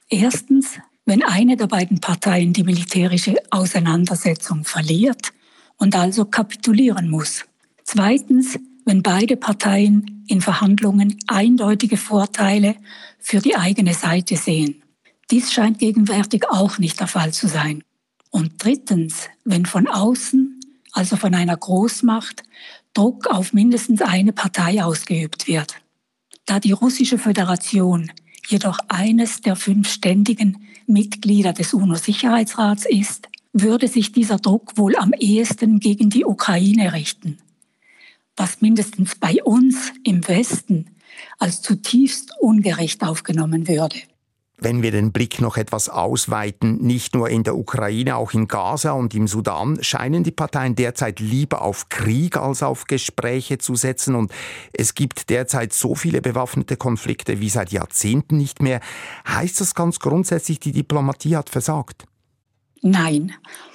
Erstens, 0.09 0.79
wenn 1.05 1.23
eine 1.23 1.57
der 1.57 1.67
beiden 1.67 2.01
Parteien 2.01 2.53
die 2.53 2.65
militärische 2.65 3.37
Auseinandersetzung 3.51 4.65
verliert 4.65 5.33
und 5.77 5.95
also 5.95 6.25
kapitulieren 6.25 7.09
muss. 7.09 7.45
Zweitens, 7.85 8.59
wenn 8.85 9.03
beide 9.03 9.37
Parteien 9.37 10.25
in 10.27 10.41
Verhandlungen 10.41 11.19
eindeutige 11.27 11.97
Vorteile 11.97 12.77
für 13.19 13.41
die 13.41 13.57
eigene 13.57 13.95
Seite 13.95 14.37
sehen. 14.37 14.83
Dies 15.31 15.53
scheint 15.53 15.79
gegenwärtig 15.79 16.49
auch 16.49 16.79
nicht 16.79 17.01
der 17.01 17.07
Fall 17.07 17.33
zu 17.33 17.49
sein. 17.49 17.83
Und 18.35 18.53
drittens, 18.59 19.29
wenn 19.45 19.65
von 19.65 19.87
außen, 19.87 20.61
also 20.93 21.17
von 21.17 21.35
einer 21.35 21.57
Großmacht, 21.57 22.43
Druck 22.93 23.29
auf 23.29 23.53
mindestens 23.53 24.03
eine 24.03 24.33
Partei 24.33 24.83
ausgeübt 24.83 25.47
wird. 25.47 25.77
Da 26.45 26.59
die 26.59 26.73
russische 26.73 27.19
Föderation 27.19 28.11
jedoch 28.49 28.79
eines 28.89 29.41
der 29.41 29.55
fünf 29.55 29.89
ständigen 29.89 30.67
Mitglieder 30.87 31.53
des 31.53 31.75
UNO-Sicherheitsrats 31.75 32.87
ist, 32.87 33.29
würde 33.53 33.87
sich 33.87 34.11
dieser 34.11 34.39
Druck 34.39 34.77
wohl 34.77 34.97
am 34.97 35.13
ehesten 35.13 35.79
gegen 35.79 36.11
die 36.11 36.25
Ukraine 36.25 36.93
richten 36.93 37.39
was 38.37 38.61
mindestens 38.61 39.15
bei 39.17 39.43
uns 39.45 39.93
im 40.03 40.27
Westen 40.27 40.91
als 41.39 41.63
zutiefst 41.63 42.33
ungerecht 42.41 43.03
aufgenommen 43.05 43.69
würde. 43.69 43.97
Wenn 44.57 44.83
wir 44.83 44.93
den 44.93 45.11
Blick 45.11 45.41
noch 45.41 45.57
etwas 45.57 45.89
ausweiten, 45.89 46.77
nicht 46.77 47.15
nur 47.15 47.29
in 47.29 47.43
der 47.43 47.57
Ukraine, 47.57 48.17
auch 48.17 48.35
in 48.35 48.47
Gaza 48.47 48.93
und 48.93 49.13
im 49.13 49.27
Sudan, 49.27 49.83
scheinen 49.83 50.23
die 50.23 50.31
Parteien 50.31 50.77
derzeit 50.77 51.19
lieber 51.19 51.63
auf 51.63 51.89
Krieg 51.89 52.37
als 52.37 52.63
auf 52.63 52.85
Gespräche 52.85 53.59
zu 53.59 53.75
setzen. 53.75 54.15
Und 54.15 54.33
es 54.73 54.95
gibt 54.95 55.29
derzeit 55.29 55.73
so 55.73 55.97
viele 55.97 56.23
bewaffnete 56.23 56.77
Konflikte 56.77 57.41
wie 57.41 57.49
seit 57.49 57.73
Jahrzehnten 57.73 58.37
nicht 58.37 58.63
mehr. 58.63 58.81
Heißt 59.27 59.61
das 59.61 59.75
ganz 59.75 59.99
grundsätzlich, 59.99 60.61
die 60.61 60.73
Diplomatie 60.73 61.37
hat 61.37 61.51
versagt? 61.51 62.05
Nein, 62.81 63.33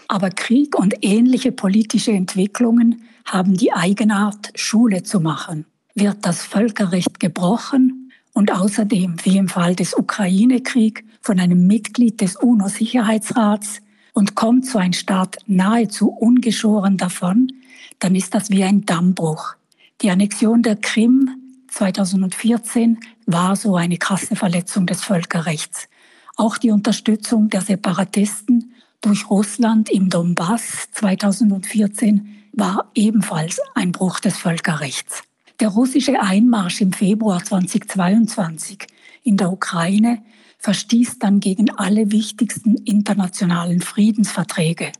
aber 0.07 0.29
Krieg 0.29 0.79
und 0.79 0.95
ähnliche 1.01 1.51
politische 1.51 2.11
Entwicklungen 2.11 3.03
haben 3.25 3.57
die 3.57 3.73
Eigenart, 3.73 4.51
Schule 4.55 5.03
zu 5.03 5.19
machen. 5.19 5.65
Wird 5.93 6.25
das 6.25 6.43
Völkerrecht 6.43 7.19
gebrochen 7.19 8.08
und 8.39 8.53
außerdem, 8.53 9.17
wie 9.23 9.35
im 9.35 9.49
Fall 9.49 9.75
des 9.75 9.93
Ukraine-Kriegs, 9.93 11.01
von 11.19 11.41
einem 11.41 11.67
Mitglied 11.67 12.21
des 12.21 12.37
UNO-Sicherheitsrats 12.37 13.81
und 14.13 14.33
kommt 14.35 14.65
so 14.65 14.79
ein 14.79 14.93
Staat 14.93 15.39
nahezu 15.45 16.07
ungeschoren 16.07 16.95
davon, 16.95 17.51
dann 17.99 18.15
ist 18.15 18.33
das 18.33 18.49
wie 18.49 18.63
ein 18.63 18.85
Dammbruch. 18.85 19.55
Die 20.01 20.09
Annexion 20.09 20.63
der 20.63 20.77
Krim 20.77 21.29
2014 21.67 23.01
war 23.25 23.57
so 23.57 23.75
eine 23.75 23.97
krasse 23.97 24.37
Verletzung 24.37 24.85
des 24.85 25.03
Völkerrechts. 25.03 25.89
Auch 26.37 26.57
die 26.57 26.71
Unterstützung 26.71 27.49
der 27.49 27.59
Separatisten 27.59 28.73
durch 29.01 29.29
Russland 29.29 29.89
im 29.89 30.09
Donbass 30.09 30.87
2014 30.93 32.37
war 32.53 32.89
ebenfalls 32.95 33.59
ein 33.75 33.91
Bruch 33.91 34.21
des 34.21 34.37
Völkerrechts. 34.37 35.23
Der 35.59 35.67
russische 35.67 36.21
Einmarsch 36.21 36.79
im 36.79 36.93
Februar 36.93 37.43
2022 37.43 38.87
in 39.23 39.35
der 39.35 39.51
Ukraine 39.51 40.23
verstieß 40.57 41.19
dann 41.19 41.41
gegen 41.41 41.69
alle 41.71 42.13
wichtigsten 42.13 42.75
internationalen 42.75 43.81
Friedensverträge. 43.81 44.93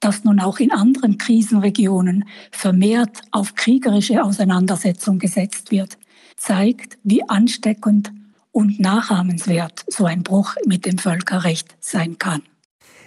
Dass 0.00 0.24
nun 0.24 0.40
auch 0.40 0.60
in 0.60 0.72
anderen 0.72 1.18
Krisenregionen 1.18 2.24
vermehrt 2.50 3.20
auf 3.32 3.54
kriegerische 3.54 4.24
Auseinandersetzung 4.24 5.18
gesetzt 5.18 5.70
wird, 5.70 5.98
zeigt, 6.36 6.98
wie 7.02 7.28
ansteckend 7.28 8.10
und 8.50 8.80
nachahmenswert 8.80 9.84
so 9.88 10.06
ein 10.06 10.22
Bruch 10.22 10.54
mit 10.64 10.86
dem 10.86 10.96
Völkerrecht 10.96 11.76
sein 11.80 12.16
kann. 12.18 12.42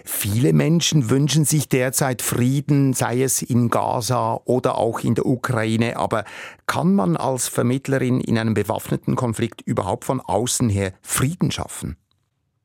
Viele 0.04 0.52
Menschen 0.52 1.10
wünschen 1.10 1.44
sich 1.44 1.68
derzeit 1.68 2.22
Frieden, 2.22 2.92
sei 2.92 3.22
es 3.22 3.42
in 3.42 3.70
Gaza 3.70 4.40
oder 4.44 4.76
auch 4.76 5.00
in 5.00 5.14
der 5.14 5.26
Ukraine. 5.26 5.96
Aber 5.96 6.24
kann 6.66 6.94
man 6.94 7.16
als 7.16 7.48
Vermittlerin 7.48 8.20
in 8.20 8.38
einem 8.38 8.54
bewaffneten 8.54 9.16
Konflikt 9.16 9.62
überhaupt 9.62 10.04
von 10.04 10.20
außen 10.20 10.68
her 10.68 10.92
Frieden 11.02 11.50
schaffen? 11.50 11.96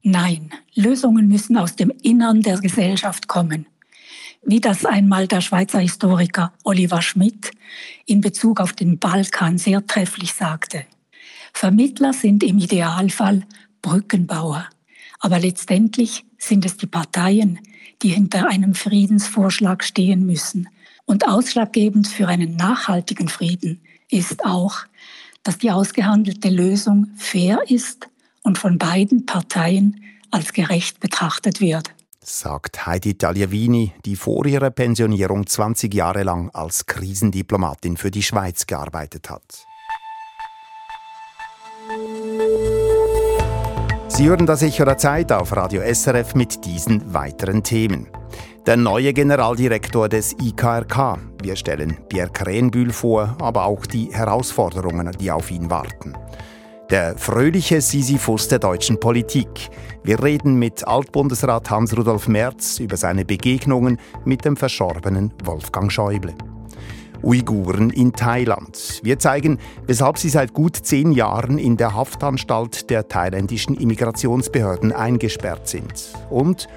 Nein, 0.03 0.51
Lösungen 0.73 1.27
müssen 1.27 1.57
aus 1.57 1.75
dem 1.75 1.91
Innern 2.01 2.41
der 2.41 2.59
Gesellschaft 2.59 3.27
kommen. 3.27 3.67
Wie 4.43 4.61
das 4.61 4.85
einmal 4.85 5.27
der 5.27 5.41
Schweizer 5.41 5.79
Historiker 5.79 6.53
Oliver 6.63 7.01
Schmidt 7.01 7.51
in 8.05 8.21
Bezug 8.21 8.61
auf 8.61 8.73
den 8.73 8.99
Balkan 8.99 9.57
sehr 9.57 9.85
trefflich 9.85 10.33
sagte. 10.33 10.85
Vermittler 11.53 12.13
sind 12.13 12.43
im 12.43 12.57
Idealfall 12.59 13.43
Brückenbauer. 13.81 14.69
Aber 15.19 15.39
letztendlich 15.39 16.25
sind 16.37 16.65
es 16.65 16.77
die 16.77 16.87
Parteien, 16.87 17.59
die 18.01 18.09
hinter 18.09 18.47
einem 18.47 18.73
Friedensvorschlag 18.73 19.83
stehen 19.83 20.25
müssen. 20.25 20.69
Und 21.05 21.27
ausschlaggebend 21.27 22.07
für 22.07 22.27
einen 22.27 22.55
nachhaltigen 22.55 23.29
Frieden 23.29 23.81
ist 24.09 24.45
auch, 24.45 24.79
dass 25.43 25.57
die 25.57 25.71
ausgehandelte 25.71 26.49
Lösung 26.49 27.07
fair 27.15 27.61
ist 27.67 28.09
und 28.43 28.57
von 28.57 28.77
beiden 28.77 29.25
Parteien 29.25 30.03
als 30.29 30.53
gerecht 30.53 30.99
betrachtet 30.99 31.61
wird. 31.61 31.91
Sagt 32.21 32.85
Heidi 32.85 33.17
Tagliavini, 33.17 33.93
die 34.03 34.17
vor 34.17 34.45
ihrer 34.45 34.69
Pensionierung 34.69 35.47
20 35.47 35.93
Jahre 35.93 36.23
lang 36.23 36.49
als 36.49 36.85
Krisendiplomatin 36.85 37.95
für 37.95 38.11
die 38.11 38.23
Schweiz 38.23 38.67
gearbeitet 38.67 39.29
hat. 39.29 39.65
Sie 44.17 44.27
hören 44.27 44.47
das 44.47 44.63
Echo 44.63 44.83
der 44.83 44.97
Zeit 44.97 45.31
auf 45.31 45.55
Radio 45.55 45.83
SRF 45.83 46.33
mit 46.33 46.65
diesen 46.65 47.13
weiteren 47.13 47.61
Themen. 47.61 48.07
Der 48.65 48.75
neue 48.75 49.13
Generaldirektor 49.13 50.09
des 50.09 50.35
IKRK. 50.41 51.19
Wir 51.43 51.55
stellen 51.55 51.99
Pierre 52.09 52.31
Krenbühl 52.31 52.91
vor, 52.91 53.37
aber 53.39 53.65
auch 53.65 53.85
die 53.85 54.09
Herausforderungen, 54.11 55.11
die 55.19 55.29
auf 55.29 55.51
ihn 55.51 55.69
warten. 55.69 56.15
Der 56.89 57.15
fröhliche 57.15 57.79
Sisyphus 57.79 58.47
der 58.47 58.57
deutschen 58.57 58.99
Politik. 58.99 59.69
Wir 60.03 60.23
reden 60.23 60.55
mit 60.55 60.87
Altbundesrat 60.87 61.69
Hans-Rudolf 61.69 62.27
Merz 62.27 62.79
über 62.79 62.97
seine 62.97 63.23
Begegnungen 63.23 63.99
mit 64.25 64.45
dem 64.45 64.57
verschorbenen 64.57 65.31
Wolfgang 65.43 65.91
Schäuble. 65.91 66.33
Uiguren 67.23 67.89
in 67.89 68.13
Thailand. 68.13 68.99
Wir 69.03 69.19
zeigen, 69.19 69.59
weshalb 69.85 70.17
sie 70.17 70.29
seit 70.29 70.53
gut 70.53 70.75
zehn 70.75 71.11
Jahren 71.11 71.57
in 71.57 71.77
der 71.77 71.93
Haftanstalt 71.93 72.89
der 72.89 73.07
thailändischen 73.07 73.75
Immigrationsbehörden 73.75 74.91
eingesperrt 74.91 75.67
sind. 75.67 76.13
Und 76.29 76.67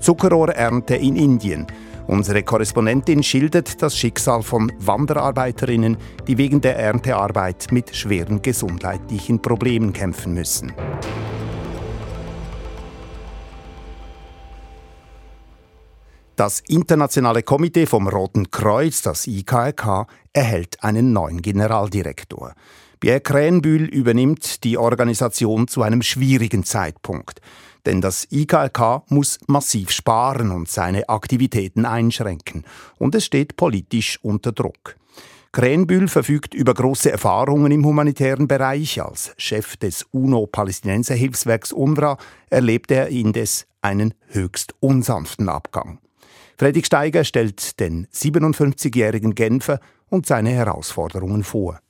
Zuckerrohrernte 0.00 0.96
in 0.96 1.16
Indien. 1.16 1.66
Unsere 2.06 2.42
Korrespondentin 2.42 3.22
schildert 3.22 3.82
das 3.82 3.96
Schicksal 3.96 4.42
von 4.42 4.70
Wanderarbeiterinnen, 4.78 5.96
die 6.28 6.38
wegen 6.38 6.60
der 6.60 6.78
Erntearbeit 6.78 7.66
mit 7.72 7.96
schweren 7.96 8.42
gesundheitlichen 8.42 9.42
Problemen 9.42 9.92
kämpfen 9.92 10.32
müssen. 10.32 10.72
Das 16.36 16.60
internationale 16.68 17.42
Komitee 17.42 17.86
vom 17.86 18.08
Roten 18.08 18.50
Kreuz, 18.50 19.00
das 19.00 19.26
IKRK, 19.26 20.06
erhält 20.34 20.84
einen 20.84 21.14
neuen 21.14 21.40
Generaldirektor. 21.40 22.52
Pierre 23.00 23.22
Krähenbühl 23.22 23.84
übernimmt 23.84 24.62
die 24.62 24.76
Organisation 24.76 25.66
zu 25.66 25.80
einem 25.80 26.02
schwierigen 26.02 26.62
Zeitpunkt. 26.62 27.40
Denn 27.86 28.02
das 28.02 28.26
IKRK 28.30 29.04
muss 29.08 29.38
massiv 29.46 29.90
sparen 29.90 30.50
und 30.50 30.68
seine 30.68 31.08
Aktivitäten 31.08 31.86
einschränken. 31.86 32.64
Und 32.98 33.14
es 33.14 33.24
steht 33.24 33.56
politisch 33.56 34.18
unter 34.20 34.52
Druck. 34.52 34.96
Krähenbühl 35.52 36.06
verfügt 36.06 36.52
über 36.52 36.74
große 36.74 37.10
Erfahrungen 37.10 37.72
im 37.72 37.86
humanitären 37.86 38.46
Bereich. 38.46 39.00
Als 39.00 39.32
Chef 39.38 39.78
des 39.78 40.04
UNO-Palästinenser-Hilfswerks 40.10 41.72
UNRWA 41.72 42.18
erlebte 42.50 42.94
er 42.94 43.08
indes 43.08 43.66
einen 43.80 44.12
höchst 44.26 44.74
unsanften 44.80 45.48
Abgang. 45.48 45.98
Fredrik 46.58 46.86
Steiger 46.86 47.24
stellt 47.24 47.78
den 47.80 48.06
57-jährigen 48.06 49.34
Genfer 49.34 49.78
und 50.08 50.26
seine 50.26 50.50
Herausforderungen 50.50 51.44
vor. 51.44 51.80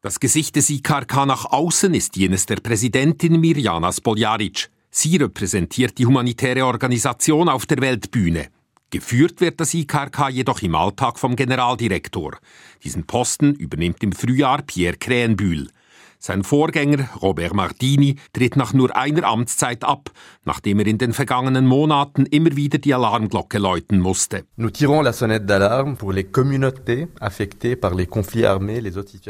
Das 0.00 0.18
Gesicht 0.18 0.56
des 0.56 0.70
IKRK 0.70 1.26
nach 1.26 1.44
außen 1.44 1.94
ist 1.94 2.16
jenes 2.16 2.46
der 2.46 2.56
Präsidentin 2.56 3.40
Mirjana 3.40 3.92
Spoljaric. 3.92 4.70
Sie 4.90 5.16
repräsentiert 5.16 5.98
die 5.98 6.06
humanitäre 6.06 6.64
Organisation 6.64 7.48
auf 7.48 7.66
der 7.66 7.80
Weltbühne. 7.80 8.48
Geführt 8.90 9.40
wird 9.40 9.60
das 9.60 9.74
IKRK 9.74 10.30
jedoch 10.30 10.62
im 10.62 10.74
Alltag 10.74 11.18
vom 11.18 11.36
Generaldirektor. 11.36 12.38
Diesen 12.82 13.06
Posten 13.06 13.54
übernimmt 13.54 14.02
im 14.02 14.12
Frühjahr 14.12 14.62
Pierre 14.62 14.96
Krähenbühl. 14.96 15.68
Sein 16.20 16.42
Vorgänger 16.42 17.08
Robert 17.22 17.54
Martini 17.54 18.16
tritt 18.32 18.56
nach 18.56 18.72
nur 18.72 18.96
einer 18.96 19.24
Amtszeit 19.24 19.84
ab, 19.84 20.10
nachdem 20.44 20.80
er 20.80 20.86
in 20.86 20.98
den 20.98 21.12
vergangenen 21.12 21.64
Monaten 21.64 22.26
immer 22.26 22.56
wieder 22.56 22.78
die 22.78 22.92
Alarmglocke 22.92 23.58
läuten 23.58 24.00
musste. 24.00 24.44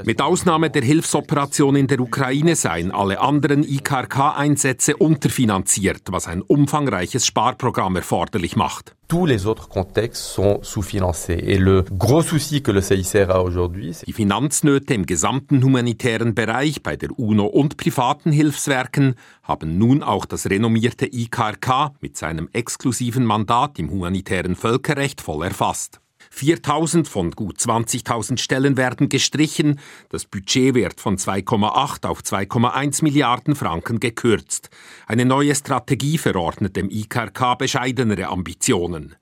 Mit 0.06 0.22
Ausnahme 0.22 0.70
der 0.70 0.82
Hilfsoperation 0.82 1.76
in 1.76 1.86
der 1.88 2.00
Ukraine 2.00 2.56
seien 2.56 2.90
alle 2.90 3.20
anderen 3.20 3.64
IKRK-Einsätze 3.64 4.96
unterfinanziert, 4.96 6.02
was 6.10 6.26
ein 6.26 6.40
umfangreiches 6.40 7.26
Sparprogramm 7.26 7.96
erforderlich 7.96 8.56
macht 8.56 8.94
tous 9.08 9.24
les 9.24 9.46
autres 9.46 9.68
contextes 9.68 10.22
sont 10.22 10.60
sous-financés. 10.62 11.40
Et 11.42 11.58
le 11.58 11.84
gros 11.90 12.22
souci 12.22 12.62
que 12.62 12.70
le 12.70 12.82
CICR 12.82 13.30
a 13.30 13.42
aujourd'hui, 13.42 13.96
Die 14.06 14.12
Finanznöte 14.12 14.94
im 14.94 15.06
gesamten 15.06 15.64
humanitären 15.64 16.34
Bereich 16.34 16.82
bei 16.82 16.96
der 16.96 17.18
UNO 17.18 17.46
und 17.46 17.78
privaten 17.78 18.30
Hilfswerken 18.30 19.14
haben 19.42 19.78
nun 19.78 20.02
auch 20.02 20.26
das 20.26 20.46
renommierte 20.46 21.06
IKRK 21.06 21.92
mit 22.00 22.16
seinem 22.16 22.48
exklusiven 22.52 23.24
Mandat 23.24 23.78
im 23.78 23.90
humanitären 23.90 24.54
Völkerrecht 24.54 25.22
voll 25.22 25.44
erfasst. 25.44 26.00
4000 26.38 27.08
von 27.08 27.32
gut 27.32 27.58
20.000 27.58 28.38
Stellen 28.38 28.76
werden 28.76 29.08
gestrichen, 29.08 29.80
das 30.08 30.24
Budget 30.24 30.74
wird 30.74 31.00
von 31.00 31.16
2,8 31.16 32.06
auf 32.06 32.20
2,1 32.20 33.02
Milliarden 33.02 33.56
Franken 33.56 33.98
gekürzt. 33.98 34.70
Eine 35.08 35.24
neue 35.24 35.54
Strategie 35.56 36.16
verordnet 36.16 36.76
dem 36.76 36.90
IKRK 36.90 37.56
bescheidenere 37.56 38.28
Ambitionen. 38.28 39.16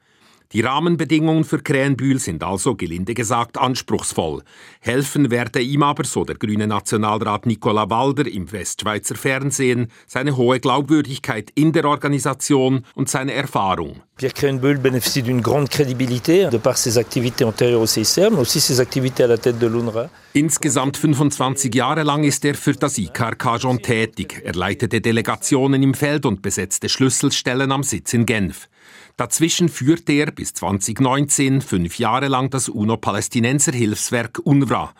Die 0.53 0.61
Rahmenbedingungen 0.61 1.43
für 1.43 1.61
Krähenbühl 1.61 2.21
sind 2.21 2.45
also 2.45 2.77
gelinde 2.77 3.15
gesagt 3.15 3.59
anspruchsvoll. 3.59 4.43
Helfen 4.81 5.31
werde 5.33 5.61
ihm 5.61 5.83
aber, 5.83 6.05
so 6.05 6.25
der 6.25 6.37
grüne 6.37 6.69
Nationalrat 6.69 7.47
Nicola 7.47 7.91
Walder 7.91 8.27
im 8.27 8.53
Westschweizer 8.53 9.17
Fernsehen, 9.17 9.89
seine 10.07 10.37
hohe 10.37 10.61
Glaubwürdigkeit 10.61 11.51
in 11.57 11.73
der 11.73 11.85
Organisation 11.87 12.85
und 12.95 13.09
seine 13.09 13.33
Erfahrung. 13.33 14.03
Pierre 14.17 14.33
Krähenbühl 14.33 14.79
bénéficie 14.79 15.23
d'une 15.23 15.43
grande 15.43 15.69
crédibilité 15.69 16.49
de 16.49 16.59
par 16.59 16.79
ses 16.79 16.97
activités 16.97 17.45
antérieures 17.45 17.83
au 17.83 17.87
CICR, 17.87 18.31
mais 18.31 18.39
aussi 18.39 18.61
ses 18.61 18.81
activités 18.81 19.25
à 19.25 19.27
la 19.27 19.37
tête 19.37 19.59
de 19.59 19.67
l'UNRWA. 19.67 20.09
Insgesamt 20.35 20.97
25 20.97 21.75
Jahre 21.75 22.03
lang 22.03 22.25
ist 22.25 22.45
er 22.45 22.55
für 22.55 22.73
das 22.73 22.97
IKRK 22.99 23.61
schon 23.61 23.83
tätig. 23.83 24.41
Er 24.45 24.55
leitete 24.55 25.01
Delegationen 25.01 25.83
im 25.83 25.93
Feld 25.93 26.25
und 26.25 26.41
besetzte 26.41 26.89
Schlüsselstellen 26.89 27.73
am 27.73 27.83
Sitz 27.83 28.15
in 28.15 28.25
Genf. 28.25 28.69
Dazwischen 29.17 29.71
führte 29.71 30.13
er 30.13 30.31
bis 30.31 30.53
2019 30.53 31.63
fünf 31.63 31.99
Jahre 31.99 32.29
lang 32.29 32.51
das 32.51 32.69
UNO-Palästinenser 32.69 33.73
Hilfswerk 33.73 34.41
UNRWA. 34.45 34.93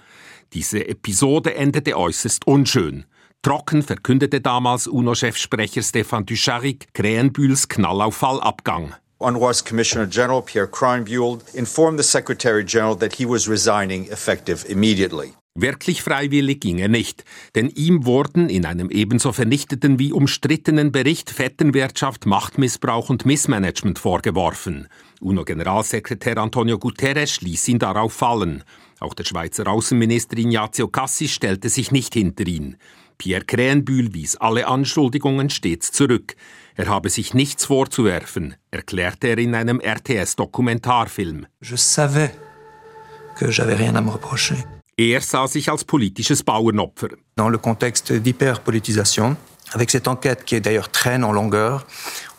Diese 0.55 0.89
Episode 0.89 1.55
endete 1.55 1.99
äußerst 1.99 2.47
unschön. 2.47 3.05
Trocken 3.43 3.83
verkündete 3.83 4.41
damals 4.41 4.87
UNO-Chefsprecher 4.87 5.83
Stefan 5.83 6.25
Dujarric 6.25 6.95
Krähenbühls 6.95 7.69
Knallauffallabgang. 7.69 8.95
UNRWA's 9.19 9.63
Commissioner 9.63 10.07
General 10.07 10.41
Pierre 10.41 10.69
Kreinbuhl 10.69 11.41
informed 11.53 11.99
the 11.99 12.03
Secretary 12.03 12.65
General 12.65 12.97
that 12.97 13.15
he 13.15 13.27
was 13.29 13.47
resigning 13.47 14.11
effective 14.11 14.65
immediately. 14.67 15.35
Wirklich 15.59 16.03
freiwillig 16.03 16.61
ging 16.61 16.77
er 16.77 16.89
nicht, 16.89 17.25
denn 17.55 17.71
ihm 17.71 18.05
wurden 18.05 18.51
in 18.51 18.67
einem 18.67 18.91
ebenso 18.91 19.33
vernichteten 19.33 19.99
wie 19.99 20.13
umstrittenen 20.13 20.93
Bericht 20.93 21.31
Vetternwirtschaft, 21.31 22.27
Machtmissbrauch 22.27 23.09
und 23.09 23.25
Missmanagement 23.25 23.99
vorgeworfen. 23.99 24.89
UNO-Generalsekretär 25.23 26.37
Antonio 26.37 26.79
Guterres 26.79 27.41
ließ 27.41 27.69
ihn 27.69 27.79
darauf 27.79 28.13
fallen. 28.13 28.65
Auch 29.01 29.15
der 29.15 29.25
Schweizer 29.25 29.67
Außenminister 29.67 30.37
Ignazio 30.37 30.89
Cassis 30.89 31.33
stellte 31.33 31.71
sich 31.71 31.91
nicht 31.91 32.13
hinter 32.13 32.47
ihn. 32.47 32.77
Pierre 33.17 33.47
Krähenbühl 33.47 34.13
wies 34.13 34.37
alle 34.37 34.67
Anschuldigungen 34.67 35.49
stets 35.49 35.91
zurück. 35.91 36.37
Er 36.75 36.89
habe 36.89 37.09
sich 37.09 37.33
nichts 37.33 37.65
vorzuwerfen, 37.65 38.57
erklärte 38.71 39.29
er 39.29 39.39
in 39.39 39.55
einem 39.55 39.81
RTS-Dokumentarfilm. 39.81 41.47
Je 41.63 41.77
savais 41.77 42.31
que 43.39 43.51
j'avais 43.51 43.79
rien 43.79 43.97
à 43.97 44.03
me 44.03 44.13
reprocher. 44.13 44.57
Er 44.99 45.21
sah 45.21 45.47
sich 45.47 45.69
als 45.69 45.85
politisches 45.85 46.43
Bauernopfer. 46.43 47.19
Dans 47.37 47.51
le 47.51 47.59
contexte 47.59 48.15
d'hyperpolitisation, 48.15 49.37
avec 49.73 49.91
cette 49.91 50.09
enquête 50.09 50.47
qui 50.47 50.59
d'ailleurs 50.59 50.89
traîne 50.89 51.23
en 51.23 51.33
longueur, 51.33 51.87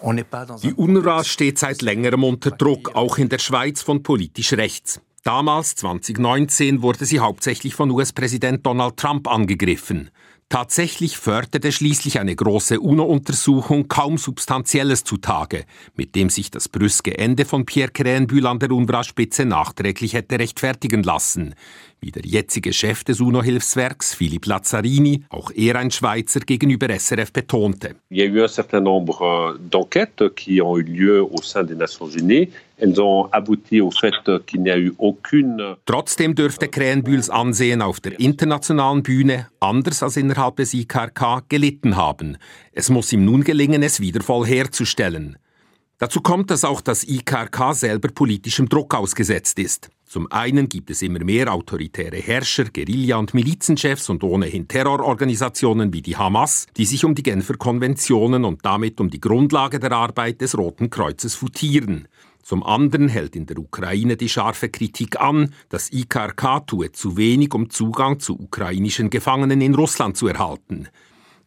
on 0.01 0.13
n'est 0.13 0.23
pas 0.23 0.43
dans 0.43 0.55
Die 0.55 0.73
UNRWA 0.75 1.23
steht 1.23 1.59
seit 1.59 1.83
längerem 1.83 2.23
unter 2.23 2.49
Druck, 2.49 2.95
auch 2.95 3.19
in 3.19 3.29
der 3.29 3.37
Schweiz 3.37 3.83
von 3.83 4.01
politisch 4.01 4.53
rechts. 4.53 4.99
Damals, 5.23 5.75
2019, 5.75 6.81
wurde 6.81 7.05
sie 7.05 7.19
hauptsächlich 7.19 7.75
von 7.75 7.91
US-Präsident 7.91 8.65
Donald 8.65 8.97
Trump 8.97 9.27
angegriffen. 9.27 10.09
Tatsächlich 10.49 11.17
förderte 11.17 11.73
schließlich 11.73 12.21
eine 12.21 12.33
große 12.33 12.79
UNO-Untersuchung 12.79 13.89
kaum 13.89 14.17
Substanzielles 14.17 15.03
zutage, 15.03 15.65
mit 15.95 16.15
dem 16.15 16.29
sich 16.29 16.49
das 16.49 16.69
brüske 16.69 17.17
Ende 17.17 17.43
von 17.43 17.65
Pierre 17.65 17.91
Krähenbühl 17.91 18.47
an 18.47 18.59
der 18.59 18.71
UNRWA-Spitze 18.71 19.43
nachträglich 19.43 20.13
hätte 20.13 20.39
rechtfertigen 20.39 21.03
lassen 21.03 21.53
wie 21.99 22.11
der 22.11 22.23
jetzige 22.25 22.73
Chef 22.73 23.03
des 23.03 23.19
UNO-Hilfswerks, 23.19 24.13
Philipp 24.13 24.45
Lazzarini, 24.45 25.23
auch 25.29 25.51
er 25.51 25.75
ein 25.77 25.91
Schweizer, 25.91 26.41
gegenüber 26.41 26.87
SRF 26.89 27.31
betonte. 27.33 27.95
Il 28.09 28.17
y 28.17 28.21
a 28.21 28.25
eu 28.25 28.43
un 28.43 28.47
certain 28.47 28.83
nombre 28.83 29.21
euh, 29.21 29.57
d'enquêtes 29.57 30.33
qui 30.35 30.61
ont 30.61 30.77
eu 30.77 30.83
lieu 30.83 31.23
au 31.23 31.41
sein 31.41 31.63
des 31.63 31.75
Nations 31.75 32.09
Unies. 32.09 32.49
Trotzdem 35.85 36.35
dürfte 36.35 36.67
Krähenbühls 36.67 37.29
Ansehen 37.29 37.81
auf 37.81 37.99
der 37.99 38.19
internationalen 38.19 39.01
Bühne, 39.01 39.47
anders 39.59 40.03
als 40.03 40.15
innerhalb 40.15 40.57
des 40.57 40.75
IKRK, 40.75 41.43
gelitten 41.49 41.95
haben. 41.95 42.37
Es 42.71 42.89
muss 42.89 43.11
ihm 43.11 43.25
nun 43.25 43.43
gelingen, 43.43 43.81
es 43.81 43.99
wieder 43.99 44.21
voll 44.21 44.45
herzustellen. 44.45 45.37
Dazu 45.97 46.21
kommt, 46.21 46.51
dass 46.51 46.63
auch 46.63 46.81
das 46.81 47.03
IKRK 47.03 47.73
selber 47.73 48.09
politischem 48.09 48.69
Druck 48.69 48.93
ausgesetzt 48.93 49.57
ist. 49.57 49.89
Zum 50.05 50.31
einen 50.31 50.69
gibt 50.69 50.89
es 50.89 51.01
immer 51.01 51.23
mehr 51.23 51.51
autoritäre 51.51 52.17
Herrscher, 52.17 52.65
Guerilla- 52.65 53.17
und 53.17 53.33
Milizenchefs 53.33 54.09
und 54.09 54.23
ohnehin 54.23 54.67
Terrororganisationen 54.67 55.91
wie 55.91 56.01
die 56.01 56.15
Hamas, 56.15 56.67
die 56.77 56.85
sich 56.85 57.03
um 57.03 57.13
die 57.13 57.23
Genfer 57.23 57.55
Konventionen 57.57 58.45
und 58.45 58.63
damit 58.63 59.01
um 59.01 59.09
die 59.09 59.19
Grundlage 59.19 59.79
der 59.79 59.91
Arbeit 59.91 60.39
des 60.39 60.57
Roten 60.57 60.89
Kreuzes 60.89 61.35
futieren. 61.35 62.07
Zum 62.47 62.63
anderen 62.63 63.09
hält 63.09 63.35
in 63.35 63.45
der 63.45 63.59
Ukraine 63.59 64.15
die 64.15 64.29
scharfe 64.29 64.69
Kritik 64.69 65.19
an, 65.19 65.53
das 65.67 65.91
IKRK 65.91 66.65
tue 66.65 66.93
zu 66.93 67.17
wenig, 67.17 67.53
um 67.53 67.69
Zugang 67.69 68.21
zu 68.21 68.39
ukrainischen 68.39 69.09
Gefangenen 69.09 69.59
in 69.59 69.75
Russland 69.75 70.15
zu 70.15 70.29
erhalten. 70.29 70.87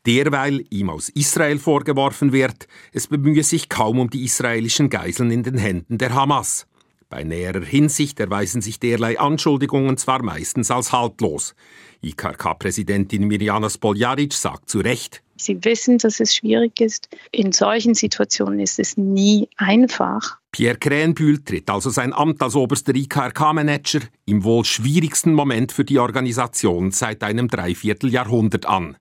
Derweil 0.04 0.62
ihm 0.68 0.90
aus 0.90 1.08
Israel 1.08 1.58
vorgeworfen 1.58 2.34
wird, 2.34 2.68
es 2.92 3.06
bemühe 3.06 3.42
sich 3.44 3.70
kaum 3.70 3.98
um 3.98 4.10
die 4.10 4.24
israelischen 4.24 4.90
Geiseln 4.90 5.30
in 5.30 5.42
den 5.42 5.56
Händen 5.56 5.96
der 5.96 6.12
Hamas. 6.12 6.66
Bei 7.08 7.24
näherer 7.24 7.64
Hinsicht 7.64 8.20
erweisen 8.20 8.60
sich 8.60 8.78
derlei 8.78 9.18
Anschuldigungen 9.18 9.96
zwar 9.96 10.22
meistens 10.22 10.70
als 10.70 10.92
haltlos. 10.92 11.54
IKK-Präsidentin 12.02 13.26
Mirjana 13.26 13.70
Spoljaric 13.70 14.34
sagt 14.34 14.68
zu 14.68 14.80
Recht, 14.80 15.22
Sie 15.36 15.64
wissen, 15.64 15.96
dass 15.96 16.20
es 16.20 16.36
schwierig 16.36 16.78
ist. 16.78 17.08
In 17.32 17.52
solchen 17.52 17.94
Situationen 17.94 18.60
ist 18.60 18.78
es 18.78 18.98
nie 18.98 19.48
einfach. 19.56 20.39
Pierre 20.52 20.78
Krähenbühl 20.78 21.44
tritt 21.44 21.70
also 21.70 21.90
sein 21.90 22.12
Amt 22.12 22.42
als 22.42 22.56
oberster 22.56 22.94
IKRK-Manager 22.94 24.00
im 24.26 24.42
wohl 24.44 24.64
schwierigsten 24.64 25.32
Moment 25.32 25.72
für 25.72 25.84
die 25.84 25.98
Organisation 25.98 26.90
seit 26.90 27.22
einem 27.22 27.48
Dreivierteljahrhundert 27.48 28.66
an. 28.66 28.96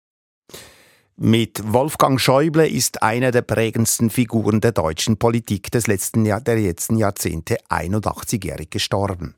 Mit 1.21 1.73
Wolfgang 1.73 2.17
Schäuble 2.17 2.65
ist 2.65 3.03
einer 3.03 3.31
der 3.31 3.41
prägendsten 3.41 4.09
Figuren 4.09 4.61
der 4.61 4.71
deutschen 4.71 5.17
Politik 5.17 5.69
des 5.69 5.87
letzten 5.87 6.23
Jahr, 6.25 6.39
der 6.39 6.55
letzten 6.55 6.95
Jahrzehnte 6.97 7.57
81-jährig 7.67 8.69
gestorben. 8.69 9.35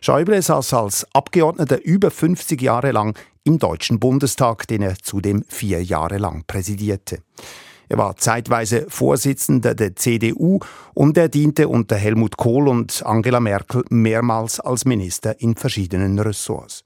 Schäuble 0.00 0.42
saß 0.42 0.74
als 0.74 1.06
Abgeordneter 1.14 1.84
über 1.84 2.10
50 2.10 2.60
Jahre 2.60 2.90
lang 2.90 3.16
im 3.44 3.60
Deutschen 3.60 4.00
Bundestag, 4.00 4.66
den 4.66 4.82
er 4.82 4.96
zudem 5.00 5.44
vier 5.46 5.84
Jahre 5.84 6.18
lang 6.18 6.42
präsidierte. 6.48 7.22
Er 7.90 7.98
war 7.98 8.16
zeitweise 8.16 8.86
Vorsitzender 8.88 9.74
der 9.74 9.96
CDU 9.96 10.60
und 10.94 11.18
er 11.18 11.28
diente 11.28 11.66
unter 11.66 11.96
Helmut 11.96 12.36
Kohl 12.36 12.68
und 12.68 13.04
Angela 13.04 13.40
Merkel 13.40 13.82
mehrmals 13.90 14.60
als 14.60 14.84
Minister 14.84 15.40
in 15.40 15.56
verschiedenen 15.56 16.20
Ressorts. 16.20 16.84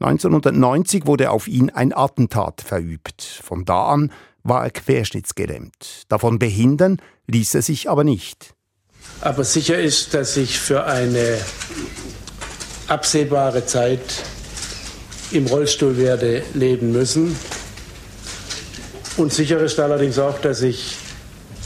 1990 0.00 1.06
wurde 1.06 1.32
auf 1.32 1.48
ihn 1.48 1.68
ein 1.68 1.92
Attentat 1.94 2.62
verübt. 2.62 3.22
Von 3.22 3.66
da 3.66 3.88
an 3.88 4.10
war 4.42 4.64
er 4.64 4.70
querschnittsgelähmt. 4.70 6.04
Davon 6.08 6.38
behindern 6.38 6.96
ließ 7.26 7.54
er 7.54 7.62
sich 7.62 7.90
aber 7.90 8.02
nicht. 8.04 8.54
Aber 9.20 9.44
sicher 9.44 9.78
ist, 9.78 10.14
dass 10.14 10.38
ich 10.38 10.58
für 10.58 10.86
eine 10.86 11.36
absehbare 12.86 13.66
Zeit 13.66 14.24
im 15.30 15.46
Rollstuhl 15.46 15.98
werde 15.98 16.42
leben 16.54 16.90
müssen. 16.90 17.36
Und 19.18 19.32
sicher 19.32 19.60
ist 19.60 19.78
allerdings 19.78 20.18
auch, 20.18 20.38
dass 20.40 20.62
ich 20.62 20.96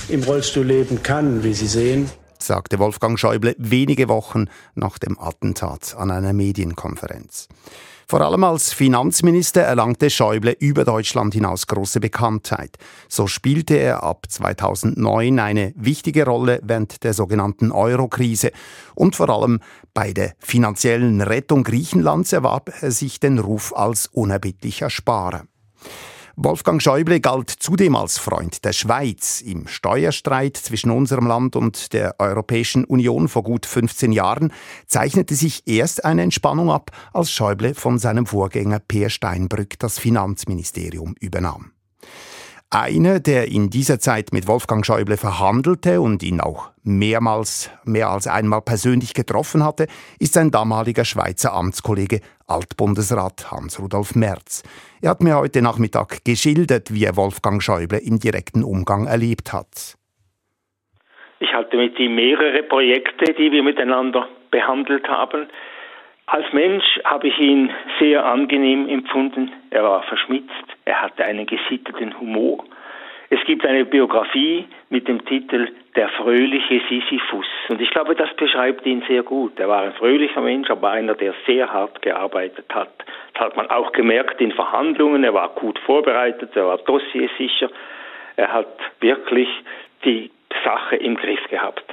im 0.08 0.24
Rollstuhl 0.24 0.66
leben 0.66 1.02
kann, 1.02 1.44
wie 1.44 1.54
Sie 1.54 1.68
sehen 1.68 2.10
sagte 2.42 2.78
Wolfgang 2.78 3.18
Schäuble 3.18 3.54
wenige 3.58 4.08
Wochen 4.08 4.46
nach 4.74 4.98
dem 4.98 5.18
Attentat 5.18 5.94
an 5.96 6.10
einer 6.10 6.32
Medienkonferenz. 6.32 7.48
Vor 8.08 8.20
allem 8.20 8.44
als 8.44 8.72
Finanzminister 8.72 9.62
erlangte 9.62 10.10
Schäuble 10.10 10.54
über 10.58 10.84
Deutschland 10.84 11.32
hinaus 11.32 11.66
große 11.66 11.98
Bekanntheit. 12.00 12.76
So 13.08 13.26
spielte 13.26 13.76
er 13.76 14.02
ab 14.02 14.26
2009 14.28 15.38
eine 15.38 15.72
wichtige 15.76 16.26
Rolle 16.26 16.60
während 16.62 17.04
der 17.04 17.14
sogenannten 17.14 17.72
Euro-Krise 17.72 18.50
und 18.94 19.16
vor 19.16 19.30
allem 19.30 19.60
bei 19.94 20.12
der 20.12 20.34
finanziellen 20.40 21.22
Rettung 21.22 21.62
Griechenlands 21.62 22.32
erwarb 22.32 22.70
er 22.82 22.90
sich 22.90 23.18
den 23.18 23.38
Ruf 23.38 23.72
als 23.74 24.08
unerbittlicher 24.08 24.90
Sparer. 24.90 25.44
Wolfgang 26.36 26.80
Schäuble 26.80 27.20
galt 27.20 27.50
zudem 27.50 27.94
als 27.94 28.18
Freund 28.18 28.64
der 28.64 28.72
Schweiz. 28.72 29.42
Im 29.42 29.66
Steuerstreit 29.66 30.56
zwischen 30.56 30.90
unserem 30.90 31.26
Land 31.26 31.56
und 31.56 31.92
der 31.92 32.16
Europäischen 32.18 32.84
Union 32.84 33.28
vor 33.28 33.42
gut 33.42 33.66
15 33.66 34.12
Jahren 34.12 34.52
zeichnete 34.86 35.34
sich 35.34 35.62
erst 35.66 36.04
eine 36.06 36.22
Entspannung 36.22 36.70
ab, 36.70 36.90
als 37.12 37.30
Schäuble 37.30 37.74
von 37.74 37.98
seinem 37.98 38.24
Vorgänger 38.24 38.78
Peer 38.78 39.10
Steinbrück 39.10 39.78
das 39.78 39.98
Finanzministerium 39.98 41.14
übernahm. 41.20 41.72
Einer, 42.74 43.20
der 43.20 43.48
in 43.48 43.68
dieser 43.68 43.98
Zeit 43.98 44.32
mit 44.32 44.48
Wolfgang 44.48 44.86
Schäuble 44.86 45.18
verhandelte 45.18 46.00
und 46.00 46.22
ihn 46.22 46.40
auch 46.40 46.70
mehrmals, 46.82 47.70
mehr 47.84 48.08
als 48.08 48.26
einmal 48.26 48.62
persönlich 48.62 49.12
getroffen 49.12 49.62
hatte, 49.62 49.88
ist 50.18 50.32
sein 50.32 50.50
damaliger 50.50 51.04
Schweizer 51.04 51.52
Amtskollege 51.52 52.20
Altbundesrat 52.48 53.50
Hans-Rudolf 53.50 54.16
Merz. 54.16 54.62
Er 55.02 55.10
hat 55.10 55.20
mir 55.20 55.36
heute 55.36 55.60
Nachmittag 55.60 56.24
geschildert, 56.24 56.94
wie 56.94 57.04
er 57.04 57.14
Wolfgang 57.14 57.62
Schäuble 57.62 57.98
im 57.98 58.18
direkten 58.18 58.64
Umgang 58.64 59.06
erlebt 59.06 59.52
hat. 59.52 59.98
Ich 61.40 61.52
hatte 61.52 61.76
mit 61.76 61.98
ihm 61.98 62.14
mehrere 62.14 62.62
Projekte, 62.62 63.34
die 63.34 63.52
wir 63.52 63.62
miteinander 63.62 64.26
behandelt 64.50 65.06
haben. 65.08 65.46
Als 66.24 66.46
Mensch 66.54 66.86
habe 67.04 67.28
ich 67.28 67.38
ihn 67.38 67.70
sehr 68.00 68.24
angenehm 68.24 68.88
empfunden. 68.88 69.52
Er 69.68 69.82
war 69.82 70.04
verschmitzt, 70.04 70.71
er 70.84 71.02
hatte 71.02 71.24
einen 71.24 71.46
gesitteten 71.46 72.18
Humor. 72.18 72.64
Es 73.30 73.42
gibt 73.46 73.64
eine 73.64 73.86
Biografie 73.86 74.66
mit 74.90 75.08
dem 75.08 75.24
Titel 75.24 75.68
Der 75.96 76.10
fröhliche 76.10 76.82
Sisyphus. 76.88 77.46
Und 77.70 77.80
ich 77.80 77.90
glaube, 77.90 78.14
das 78.14 78.34
beschreibt 78.34 78.84
ihn 78.84 79.02
sehr 79.08 79.22
gut. 79.22 79.58
Er 79.58 79.68
war 79.68 79.82
ein 79.82 79.94
fröhlicher 79.94 80.42
Mensch, 80.42 80.68
aber 80.68 80.90
einer, 80.90 81.14
der 81.14 81.32
sehr 81.46 81.72
hart 81.72 82.02
gearbeitet 82.02 82.66
hat. 82.74 82.92
Das 83.32 83.44
hat 83.44 83.56
man 83.56 83.70
auch 83.70 83.92
gemerkt 83.92 84.40
in 84.40 84.52
Verhandlungen. 84.52 85.24
Er 85.24 85.32
war 85.32 85.48
gut 85.50 85.78
vorbereitet, 85.78 86.54
er 86.54 86.66
war 86.66 86.78
dossiersicher. 86.78 87.70
Er 88.36 88.52
hat 88.52 88.76
wirklich 89.00 89.48
die 90.04 90.30
Sache 90.62 90.96
im 90.96 91.16
Griff 91.16 91.42
gehabt. 91.48 91.84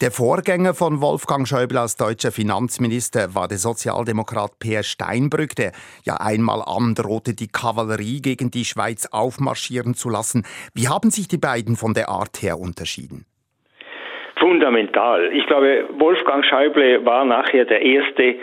Der 0.00 0.10
Vorgänger 0.10 0.74
von 0.74 1.00
Wolfgang 1.00 1.48
Schäuble 1.48 1.80
als 1.80 1.96
deutscher 1.96 2.30
Finanzminister 2.30 3.34
war 3.34 3.48
der 3.48 3.58
Sozialdemokrat 3.58 4.58
Peer 4.58 4.82
Steinbrück, 4.82 5.54
der 5.56 5.72
ja 6.04 6.16
einmal 6.20 6.60
androhte, 6.66 7.34
die 7.34 7.48
Kavallerie 7.48 8.20
gegen 8.20 8.50
die 8.50 8.64
Schweiz 8.64 9.08
aufmarschieren 9.10 9.94
zu 9.94 10.10
lassen. 10.10 10.44
Wie 10.74 10.88
haben 10.88 11.10
sich 11.10 11.28
die 11.28 11.38
beiden 11.38 11.76
von 11.76 11.94
der 11.94 12.08
Art 12.08 12.42
her 12.42 12.58
unterschieden? 12.58 13.24
Fundamental. 14.36 15.32
Ich 15.32 15.46
glaube, 15.46 15.88
Wolfgang 15.98 16.44
Schäuble 16.44 17.04
war 17.06 17.24
nachher 17.24 17.64
der 17.64 17.80
erste 17.80 18.34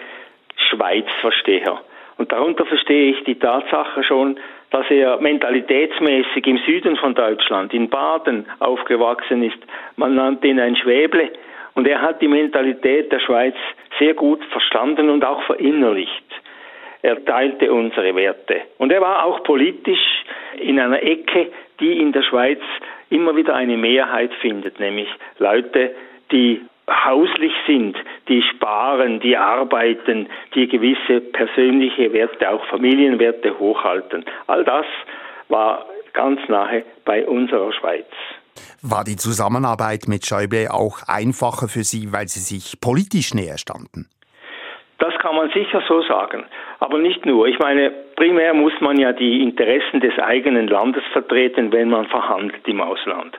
Schweizversteher. 0.69 1.79
Und 2.17 2.31
darunter 2.31 2.65
verstehe 2.65 3.11
ich 3.11 3.23
die 3.25 3.37
Tatsache 3.37 4.03
schon, 4.03 4.39
dass 4.71 4.89
er 4.89 5.17
mentalitätsmäßig 5.19 6.47
im 6.47 6.57
Süden 6.59 6.95
von 6.95 7.13
Deutschland, 7.13 7.73
in 7.73 7.89
Baden, 7.89 8.45
aufgewachsen 8.59 9.43
ist. 9.43 9.59
Man 9.97 10.15
nannte 10.15 10.47
ihn 10.47 10.59
ein 10.59 10.75
Schwäble. 10.75 11.31
Und 11.73 11.87
er 11.87 12.01
hat 12.01 12.21
die 12.21 12.27
Mentalität 12.27 13.11
der 13.11 13.19
Schweiz 13.19 13.55
sehr 13.99 14.13
gut 14.13 14.43
verstanden 14.45 15.09
und 15.09 15.23
auch 15.23 15.41
verinnerlicht. 15.43 16.25
Er 17.01 17.23
teilte 17.23 17.71
unsere 17.71 18.15
Werte. 18.15 18.61
Und 18.77 18.91
er 18.91 19.01
war 19.01 19.25
auch 19.25 19.43
politisch 19.43 20.23
in 20.59 20.79
einer 20.79 21.01
Ecke, 21.01 21.51
die 21.79 21.97
in 21.97 22.11
der 22.11 22.23
Schweiz 22.23 22.59
immer 23.09 23.35
wieder 23.35 23.55
eine 23.55 23.77
Mehrheit 23.77 24.33
findet, 24.41 24.79
nämlich 24.79 25.07
Leute, 25.39 25.95
die 26.31 26.61
hauslich 26.89 27.53
sind, 27.67 27.95
die 28.27 28.41
sparen, 28.41 29.19
die 29.19 29.37
arbeiten, 29.37 30.27
die 30.55 30.67
gewisse 30.67 31.21
persönliche 31.21 32.11
Werte, 32.13 32.49
auch 32.49 32.65
Familienwerte 32.65 33.57
hochhalten. 33.59 34.25
All 34.47 34.63
das 34.63 34.85
war 35.49 35.85
ganz 36.13 36.39
nahe 36.47 36.83
bei 37.05 37.25
unserer 37.25 37.71
Schweiz. 37.73 38.07
War 38.81 39.03
die 39.03 39.15
Zusammenarbeit 39.15 40.07
mit 40.07 40.25
Schäuble 40.25 40.69
auch 40.71 41.07
einfacher 41.07 41.67
für 41.67 41.83
Sie, 41.83 42.11
weil 42.11 42.27
Sie 42.27 42.39
sich 42.39 42.81
politisch 42.81 43.33
näher 43.33 43.57
standen? 43.57 44.09
Das 44.97 45.15
kann 45.19 45.35
man 45.35 45.49
sicher 45.51 45.81
so 45.87 46.03
sagen. 46.03 46.45
Aber 46.79 46.99
nicht 46.99 47.25
nur. 47.25 47.47
Ich 47.47 47.57
meine, 47.57 47.91
primär 48.15 48.53
muss 48.53 48.73
man 48.81 48.99
ja 48.99 49.13
die 49.13 49.41
Interessen 49.41 49.99
des 49.99 50.17
eigenen 50.19 50.67
Landes 50.67 51.03
vertreten, 51.11 51.71
wenn 51.71 51.89
man 51.89 52.05
verhandelt 52.07 52.67
im 52.67 52.81
Ausland. 52.81 53.35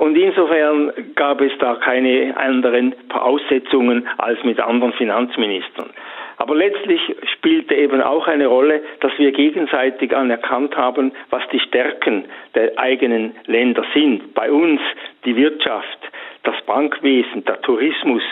Und 0.00 0.16
insofern 0.16 0.92
gab 1.14 1.42
es 1.42 1.52
da 1.58 1.74
keine 1.74 2.34
anderen 2.34 2.94
Voraussetzungen 3.10 4.08
als 4.16 4.42
mit 4.44 4.58
anderen 4.58 4.94
Finanzministern. 4.94 5.90
Aber 6.38 6.56
letztlich 6.56 7.02
spielte 7.34 7.74
eben 7.74 8.00
auch 8.00 8.26
eine 8.26 8.46
Rolle, 8.46 8.80
dass 9.00 9.12
wir 9.18 9.30
gegenseitig 9.30 10.16
anerkannt 10.16 10.74
haben, 10.74 11.12
was 11.28 11.42
die 11.52 11.60
Stärken 11.60 12.24
der 12.54 12.78
eigenen 12.78 13.36
Länder 13.44 13.84
sind. 13.92 14.32
Bei 14.32 14.50
uns 14.50 14.80
die 15.26 15.36
Wirtschaft, 15.36 15.98
das 16.44 16.54
Bankwesen, 16.64 17.44
der 17.44 17.60
Tourismus, 17.60 18.22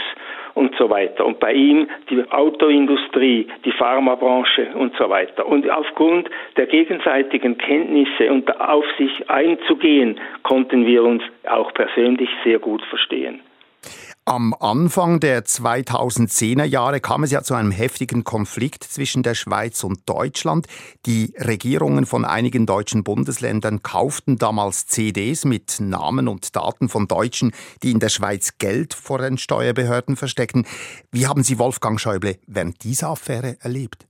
und 0.58 0.74
so 0.76 0.90
weiter. 0.90 1.24
Und 1.24 1.38
bei 1.38 1.52
ihm 1.52 1.88
die 2.10 2.22
Autoindustrie, 2.30 3.46
die 3.64 3.72
Pharmabranche 3.72 4.68
und 4.74 4.92
so 4.96 5.08
weiter. 5.08 5.46
Und 5.46 5.70
aufgrund 5.70 6.28
der 6.56 6.66
gegenseitigen 6.66 7.56
Kenntnisse 7.56 8.30
und 8.30 8.60
auf 8.60 8.84
sich 8.98 9.30
einzugehen, 9.30 10.18
konnten 10.42 10.84
wir 10.84 11.04
uns 11.04 11.22
auch 11.48 11.72
persönlich 11.72 12.28
sehr 12.44 12.58
gut 12.58 12.82
verstehen. 12.86 13.40
Am 14.30 14.52
Anfang 14.60 15.20
der 15.20 15.40
2010er 15.40 16.66
Jahre 16.66 17.00
kam 17.00 17.22
es 17.22 17.32
ja 17.32 17.40
zu 17.40 17.54
einem 17.54 17.70
heftigen 17.70 18.24
Konflikt 18.24 18.84
zwischen 18.84 19.22
der 19.22 19.34
Schweiz 19.34 19.82
und 19.84 20.06
Deutschland. 20.06 20.66
Die 21.06 21.32
Regierungen 21.40 22.04
von 22.04 22.26
einigen 22.26 22.66
deutschen 22.66 23.04
Bundesländern 23.04 23.80
kauften 23.82 24.36
damals 24.36 24.86
CDs 24.86 25.46
mit 25.46 25.80
Namen 25.80 26.28
und 26.28 26.54
Daten 26.54 26.90
von 26.90 27.08
Deutschen, 27.08 27.52
die 27.82 27.90
in 27.90 28.00
der 28.00 28.10
Schweiz 28.10 28.58
Geld 28.58 28.92
vor 28.92 29.16
den 29.16 29.38
Steuerbehörden 29.38 30.14
versteckten. 30.16 30.66
Wie 31.10 31.26
haben 31.26 31.42
Sie 31.42 31.58
Wolfgang 31.58 31.98
Schäuble 31.98 32.36
während 32.46 32.84
dieser 32.84 33.08
Affäre 33.08 33.56
erlebt? 33.64 34.04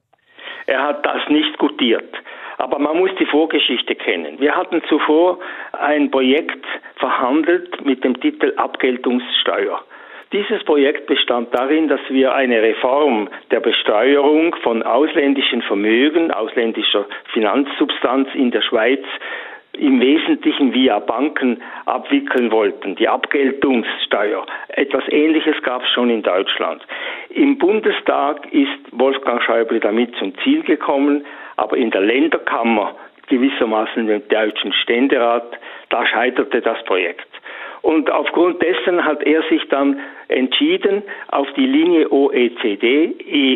Er 0.66 0.82
hat 0.82 1.06
das 1.06 1.22
nicht 1.28 1.56
gutiert. 1.58 2.12
Aber 2.56 2.80
man 2.80 2.96
muss 2.96 3.10
die 3.20 3.26
Vorgeschichte 3.26 3.94
kennen. 3.94 4.40
Wir 4.40 4.56
hatten 4.56 4.82
zuvor 4.88 5.38
ein 5.78 6.10
Projekt 6.10 6.66
verhandelt 6.96 7.84
mit 7.84 8.02
dem 8.02 8.18
Titel 8.20 8.52
Abgeltungssteuer. 8.56 9.80
Dieses 10.32 10.62
Projekt 10.64 11.06
bestand 11.06 11.54
darin, 11.54 11.88
dass 11.88 12.00
wir 12.10 12.34
eine 12.34 12.60
Reform 12.60 13.30
der 13.50 13.60
Besteuerung 13.60 14.54
von 14.56 14.82
ausländischen 14.82 15.62
Vermögen, 15.62 16.30
ausländischer 16.30 17.06
Finanzsubstanz 17.32 18.28
in 18.34 18.50
der 18.50 18.60
Schweiz 18.60 19.00
im 19.72 20.00
Wesentlichen 20.00 20.74
via 20.74 20.98
Banken 20.98 21.62
abwickeln 21.86 22.50
wollten, 22.52 22.94
die 22.96 23.08
Abgeltungssteuer. 23.08 24.44
Etwas 24.68 25.04
Ähnliches 25.08 25.62
gab 25.62 25.82
es 25.82 25.88
schon 25.90 26.10
in 26.10 26.22
Deutschland. 26.22 26.82
Im 27.30 27.56
Bundestag 27.56 28.52
ist 28.52 28.68
Wolfgang 28.92 29.42
Schäuble 29.42 29.80
damit 29.80 30.14
zum 30.16 30.36
Ziel 30.42 30.62
gekommen, 30.62 31.24
aber 31.56 31.78
in 31.78 31.90
der 31.90 32.02
Länderkammer, 32.02 32.96
gewissermaßen 33.28 34.08
im 34.08 34.28
deutschen 34.28 34.72
Ständerat, 34.74 35.58
da 35.88 36.06
scheiterte 36.06 36.60
das 36.60 36.82
Projekt. 36.84 37.28
Und 37.82 38.10
aufgrund 38.10 38.62
dessen 38.62 39.04
hat 39.04 39.22
er 39.22 39.42
sich 39.44 39.66
dann 39.68 40.00
entschieden, 40.28 41.02
auf 41.28 41.46
die 41.54 41.66
Linie 41.66 42.10
OECD, 42.10 43.14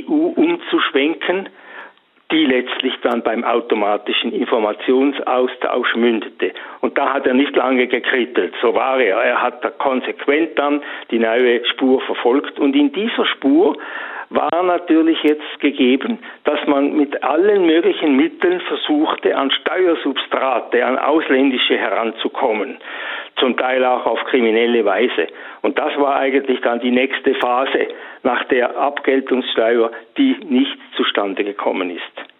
EU 0.08 0.32
umzuschwenken. 0.36 1.48
die 2.30 2.46
letztlich 2.46 2.94
dann 3.02 3.22
beim 3.22 3.44
automatischen 3.44 4.32
Informationsaustausch 4.32 5.94
mündete. 5.96 6.52
Und 6.80 6.96
da 6.96 7.12
hat 7.12 7.26
er 7.26 7.34
nicht 7.34 7.54
lange 7.54 7.86
gekrittelt, 7.86 8.54
so 8.62 8.74
war 8.74 8.98
er. 8.98 9.18
Er 9.18 9.42
hat 9.42 9.62
da 9.62 9.68
konsequent 9.68 10.58
dann 10.58 10.82
die 11.10 11.18
neue 11.18 11.62
Spur 11.66 12.00
verfolgt 12.00 12.58
und 12.58 12.74
in 12.74 12.90
dieser 12.90 13.26
Spur 13.26 13.76
war 14.30 14.62
natürlich 14.62 15.22
jetzt 15.22 15.60
gegeben, 15.60 16.18
dass 16.44 16.58
man 16.66 16.96
mit 16.96 17.22
allen 17.22 17.66
möglichen 17.66 18.16
Mitteln 18.16 18.60
versuchte, 18.62 19.36
an 19.36 19.50
Steuersubstrate, 19.50 20.86
an 20.86 20.98
ausländische 20.98 21.76
heranzukommen, 21.76 22.78
zum 23.38 23.56
Teil 23.56 23.84
auch 23.84 24.06
auf 24.06 24.18
kriminelle 24.24 24.84
Weise. 24.84 25.28
Und 25.62 25.78
das 25.78 25.96
war 25.98 26.16
eigentlich 26.16 26.60
dann 26.60 26.80
die 26.80 26.90
nächste 26.90 27.34
Phase 27.34 27.88
nach 28.22 28.44
der 28.44 28.76
Abgeltungssteuer, 28.76 29.90
die 30.16 30.36
nicht 30.44 30.76
zustande 30.96 31.44
gekommen 31.44 31.90
ist. 31.90 32.32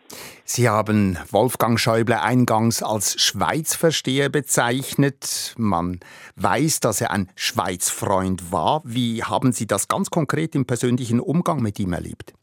Sie 0.45 0.69
haben 0.69 1.17
Wolfgang 1.31 1.79
Schäuble 1.79 2.21
eingangs 2.21 2.83
als 2.83 3.17
Schweizversteher 3.23 4.29
bezeichnet. 4.29 5.55
Man 5.57 6.01
weiß, 6.37 6.81
dass 6.81 7.01
er 7.01 7.11
ein 7.11 7.29
Schweizfreund 7.37 8.53
war. 8.53 8.83
Wie 8.85 9.23
haben 9.23 9.53
Sie 9.53 9.67
das 9.67 9.89
ganz 9.89 10.11
konkret 10.11 10.55
im 10.55 10.67
persönlichen 10.67 11.21
Umgang 11.21 11.63
mit 11.63 11.81
ihm 11.81 11.93
erlebt? 11.93 12.35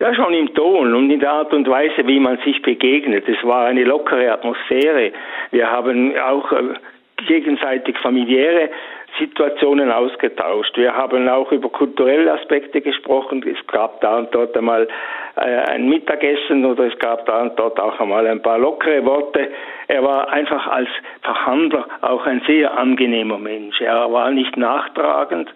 Ja, 0.00 0.14
schon 0.14 0.34
im 0.34 0.54
Ton 0.54 0.94
und 0.94 1.10
in 1.10 1.20
der 1.20 1.32
Art 1.32 1.52
und 1.52 1.68
Weise, 1.68 2.06
wie 2.06 2.20
man 2.20 2.38
sich 2.44 2.60
begegnet. 2.62 3.24
Es 3.28 3.42
war 3.42 3.66
eine 3.66 3.84
lockere 3.84 4.30
Atmosphäre. 4.32 5.12
Wir 5.50 5.70
haben 5.70 6.12
auch 6.18 6.52
äh, 6.52 6.74
gegenseitig 7.16 7.96
familiäre 7.98 8.70
Situationen 9.18 9.92
ausgetauscht. 9.92 10.76
Wir 10.76 10.94
haben 10.94 11.28
auch 11.28 11.52
über 11.52 11.68
kulturelle 11.68 12.32
Aspekte 12.32 12.80
gesprochen. 12.80 13.44
Es 13.46 13.64
gab 13.68 14.00
da 14.00 14.18
und 14.18 14.34
dort 14.34 14.56
einmal 14.56 14.88
äh, 15.36 15.40
ein 15.40 15.88
Mittagessen 15.88 16.64
oder 16.64 16.86
es 16.86 16.98
gab 16.98 17.24
da 17.26 17.42
und 17.42 17.58
dort 17.58 17.78
auch 17.78 18.00
einmal 18.00 18.26
ein 18.26 18.42
paar 18.42 18.58
lockere 18.58 19.04
Worte. 19.04 19.52
Er 19.86 20.02
war 20.02 20.30
einfach 20.30 20.66
als 20.66 20.88
Verhandler 21.22 21.86
auch 22.00 22.26
ein 22.26 22.42
sehr 22.46 22.76
angenehmer 22.76 23.38
Mensch. 23.38 23.80
Er 23.80 24.12
war 24.12 24.30
nicht 24.30 24.56
nachtragend. 24.56 25.48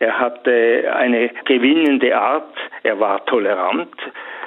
Er 0.00 0.18
hatte 0.18 0.92
eine 0.96 1.30
gewinnende 1.44 2.16
Art. 2.16 2.52
Er 2.82 2.98
war 2.98 3.24
tolerant. 3.26 3.94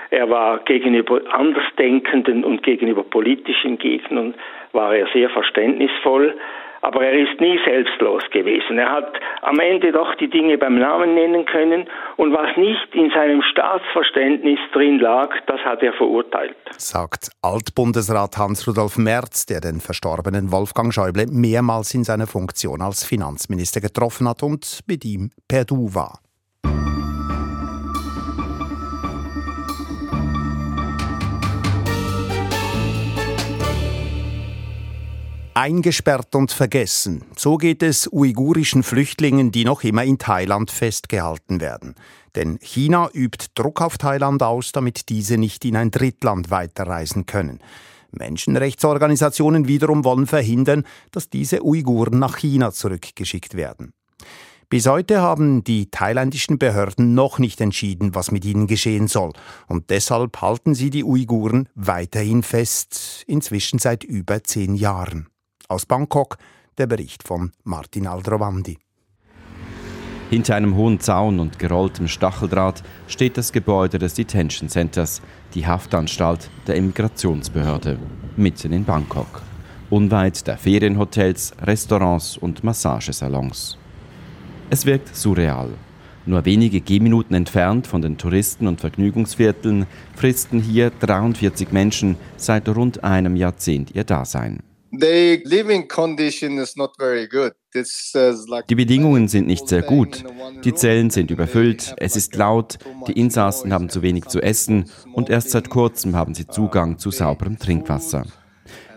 Er 0.10 0.30
war 0.30 0.60
gegenüber 0.60 1.22
Andersdenkenden 1.32 2.44
und 2.44 2.64
gegenüber 2.64 3.04
politischen 3.04 3.78
Gegnern 3.78 4.36
war 4.74 4.96
er 4.96 5.08
sehr 5.14 5.30
verständnisvoll 5.30 6.36
aber 6.82 7.06
er 7.06 7.14
ist 7.14 7.40
nie 7.42 7.60
selbstlos 7.66 8.24
gewesen. 8.32 8.78
Er 8.78 8.92
hat 8.92 9.14
am 9.42 9.60
Ende 9.60 9.92
doch 9.92 10.16
die 10.16 10.30
Dinge 10.30 10.58
beim 10.58 10.78
Namen 10.78 11.16
nennen 11.16 11.46
können 11.46 11.88
und 12.18 12.34
was 12.34 12.56
nicht 12.58 12.94
in 12.94 13.10
seinem 13.12 13.42
Staatsverständnis 13.42 14.60
drin 14.74 15.00
lag, 15.00 15.30
das 15.48 15.60
hat 15.62 15.82
er 15.82 15.94
verurteilt. 15.94 16.56
Sagt 16.78 17.30
Altbundesrat 17.42 18.38
Hans-Rudolf 18.38 18.98
Merz, 18.98 19.46
der 19.46 19.62
den 19.62 19.80
verstorbenen 19.80 20.52
Wolfgang 20.52 20.94
Schäuble 20.94 21.26
mehrmals 21.28 21.94
in 21.94 22.04
seiner 22.04 22.28
Funktion 22.28 22.82
als 22.82 23.04
Finanzminister 23.04 23.82
getroffen 23.82 24.28
hat 24.30 24.44
und 24.44 24.82
mit 24.88 25.04
ihm 25.06 25.32
per 25.48 25.66
Du 25.66 25.94
war. 25.94 26.20
Eingesperrt 35.58 36.36
und 36.36 36.52
vergessen. 36.52 37.24
So 37.36 37.58
geht 37.58 37.82
es 37.82 38.08
uigurischen 38.14 38.84
Flüchtlingen, 38.84 39.52
die 39.52 39.66
noch 39.66 39.84
immer 39.84 40.04
in 40.04 40.20
Thailand 40.20 40.70
festgehalten 40.70 41.60
werden. 41.60 41.96
Denn 42.36 42.60
China 42.62 43.10
übt 43.12 43.48
Druck 43.56 43.82
auf 43.82 43.98
Thailand 43.98 44.44
aus, 44.44 44.72
damit 44.72 45.10
diese 45.10 45.40
nicht 45.40 45.66
in 45.66 45.76
ein 45.76 45.90
Drittland 45.90 46.52
weiterreisen 46.52 47.26
können. 47.26 47.58
Menschenrechtsorganisationen 48.12 49.68
wiederum 49.68 50.04
wollen 50.04 50.28
verhindern, 50.28 50.86
dass 51.10 51.32
diese 51.32 51.66
Uiguren 51.66 52.20
nach 52.20 52.38
China 52.38 52.72
zurückgeschickt 52.72 53.56
werden. 53.56 53.94
Bis 54.70 54.86
heute 54.86 55.22
haben 55.22 55.64
die 55.64 55.90
thailändischen 55.90 56.60
Behörden 56.60 57.16
noch 57.16 57.40
nicht 57.40 57.62
entschieden, 57.62 58.14
was 58.14 58.30
mit 58.30 58.46
ihnen 58.46 58.68
geschehen 58.68 59.08
soll. 59.08 59.34
Und 59.66 59.90
deshalb 59.90 60.40
halten 60.40 60.76
sie 60.76 60.92
die 60.92 61.04
Uiguren 61.04 61.68
weiterhin 61.74 62.44
fest, 62.44 63.24
inzwischen 63.26 63.80
seit 63.80 64.04
über 64.04 64.44
zehn 64.44 64.76
Jahren. 64.76 65.30
Aus 65.70 65.86
Bangkok 65.86 66.38
der 66.78 66.88
Bericht 66.88 67.28
von 67.28 67.52
Martin 67.66 68.08
Aldrovandi. 68.08 68.78
Hinter 70.30 70.56
einem 70.56 70.76
hohen 70.76 71.00
Zaun 71.00 71.40
und 71.40 71.60
gerolltem 71.60 72.08
Stacheldraht 72.08 72.84
steht 73.08 73.38
das 73.38 73.52
Gebäude 73.52 74.00
des 74.00 74.14
Detention 74.14 74.70
Centers, 74.70 75.22
die 75.54 75.68
Haftanstalt 75.68 76.50
der 76.68 76.76
Immigrationsbehörde, 76.76 78.00
mitten 78.38 78.72
in 78.72 78.86
Bangkok. 78.86 79.42
Unweit 79.90 80.48
der 80.48 80.58
Ferienhotels, 80.58 81.54
Restaurants 81.62 82.38
und 82.38 82.64
Massagesalons. 82.64 83.78
Es 84.70 84.86
wirkt 84.86 85.16
surreal. 85.16 85.70
Nur 86.26 86.44
wenige 86.44 86.82
Gehminuten 86.82 87.36
entfernt 87.36 87.88
von 87.88 88.02
den 88.02 88.18
Touristen- 88.18 88.68
und 88.68 88.82
Vergnügungsvierteln 88.82 89.86
fristen 90.16 90.62
hier 90.62 90.92
43 90.92 91.72
Menschen 91.72 92.18
seit 92.36 92.68
rund 92.68 93.04
einem 93.04 93.38
Jahrzehnt 93.38 93.92
ihr 93.96 94.04
Dasein. 94.04 94.62
Die 98.70 98.76
Bedingungen 98.76 99.28
sind 99.28 99.48
nicht 99.48 99.68
sehr 99.68 99.82
gut. 99.84 100.24
Die 100.64 100.74
Zellen 100.74 101.10
sind 101.10 101.30
überfüllt, 101.30 101.94
es 101.98 102.16
ist 102.16 102.36
laut, 102.36 102.80
die 103.08 103.12
Insassen 103.12 103.74
haben 103.74 103.90
zu 103.90 104.02
wenig 104.02 104.26
zu 104.26 104.42
essen. 104.42 104.90
und 105.14 105.30
erst 105.30 105.52
seit 105.52 105.70
kurzem 105.70 106.16
haben 106.16 106.34
sie 106.34 106.48
Zugang 106.48 106.98
zu 106.98 107.12
sauberem 107.12 107.60
Trinkwasser. 107.60 108.26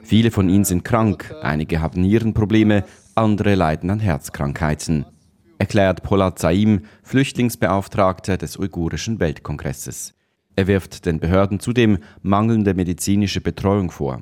Viele 0.03 0.31
von 0.31 0.49
ihnen 0.49 0.65
sind 0.65 0.85
krank, 0.85 1.35
einige 1.43 1.81
haben 1.81 2.01
Nierenprobleme, 2.01 2.85
andere 3.15 3.55
leiden 3.55 3.91
an 3.91 4.01
Herzkrankheiten, 4.01 5.05
erklärt 5.59 6.03
Polat 6.03 6.39
Saim, 6.39 6.87
Flüchtlingsbeauftragter 7.03 8.39
des 8.39 8.59
Uigurischen 8.59 9.21
Weltkongresses. 9.21 10.15
Er 10.61 10.67
wirft 10.67 11.07
den 11.07 11.21
Behörden 11.21 11.59
zudem 11.59 12.01
mangelnde 12.21 12.75
medizinische 12.75 13.41
Betreuung 13.41 13.91
vor. 13.91 14.21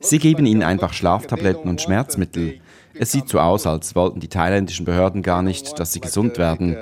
Sie 0.00 0.18
geben 0.18 0.44
ihnen 0.44 0.62
einfach 0.62 0.92
Schlaftabletten 0.92 1.70
und 1.70 1.80
Schmerzmittel. 1.80 2.60
Es 2.92 3.10
sieht 3.12 3.30
so 3.30 3.40
aus, 3.40 3.66
als 3.66 3.96
wollten 3.96 4.20
die 4.20 4.28
thailändischen 4.28 4.84
Behörden 4.84 5.22
gar 5.22 5.40
nicht, 5.40 5.78
dass 5.78 5.94
sie 5.94 6.00
gesund 6.00 6.36
werden. 6.36 6.76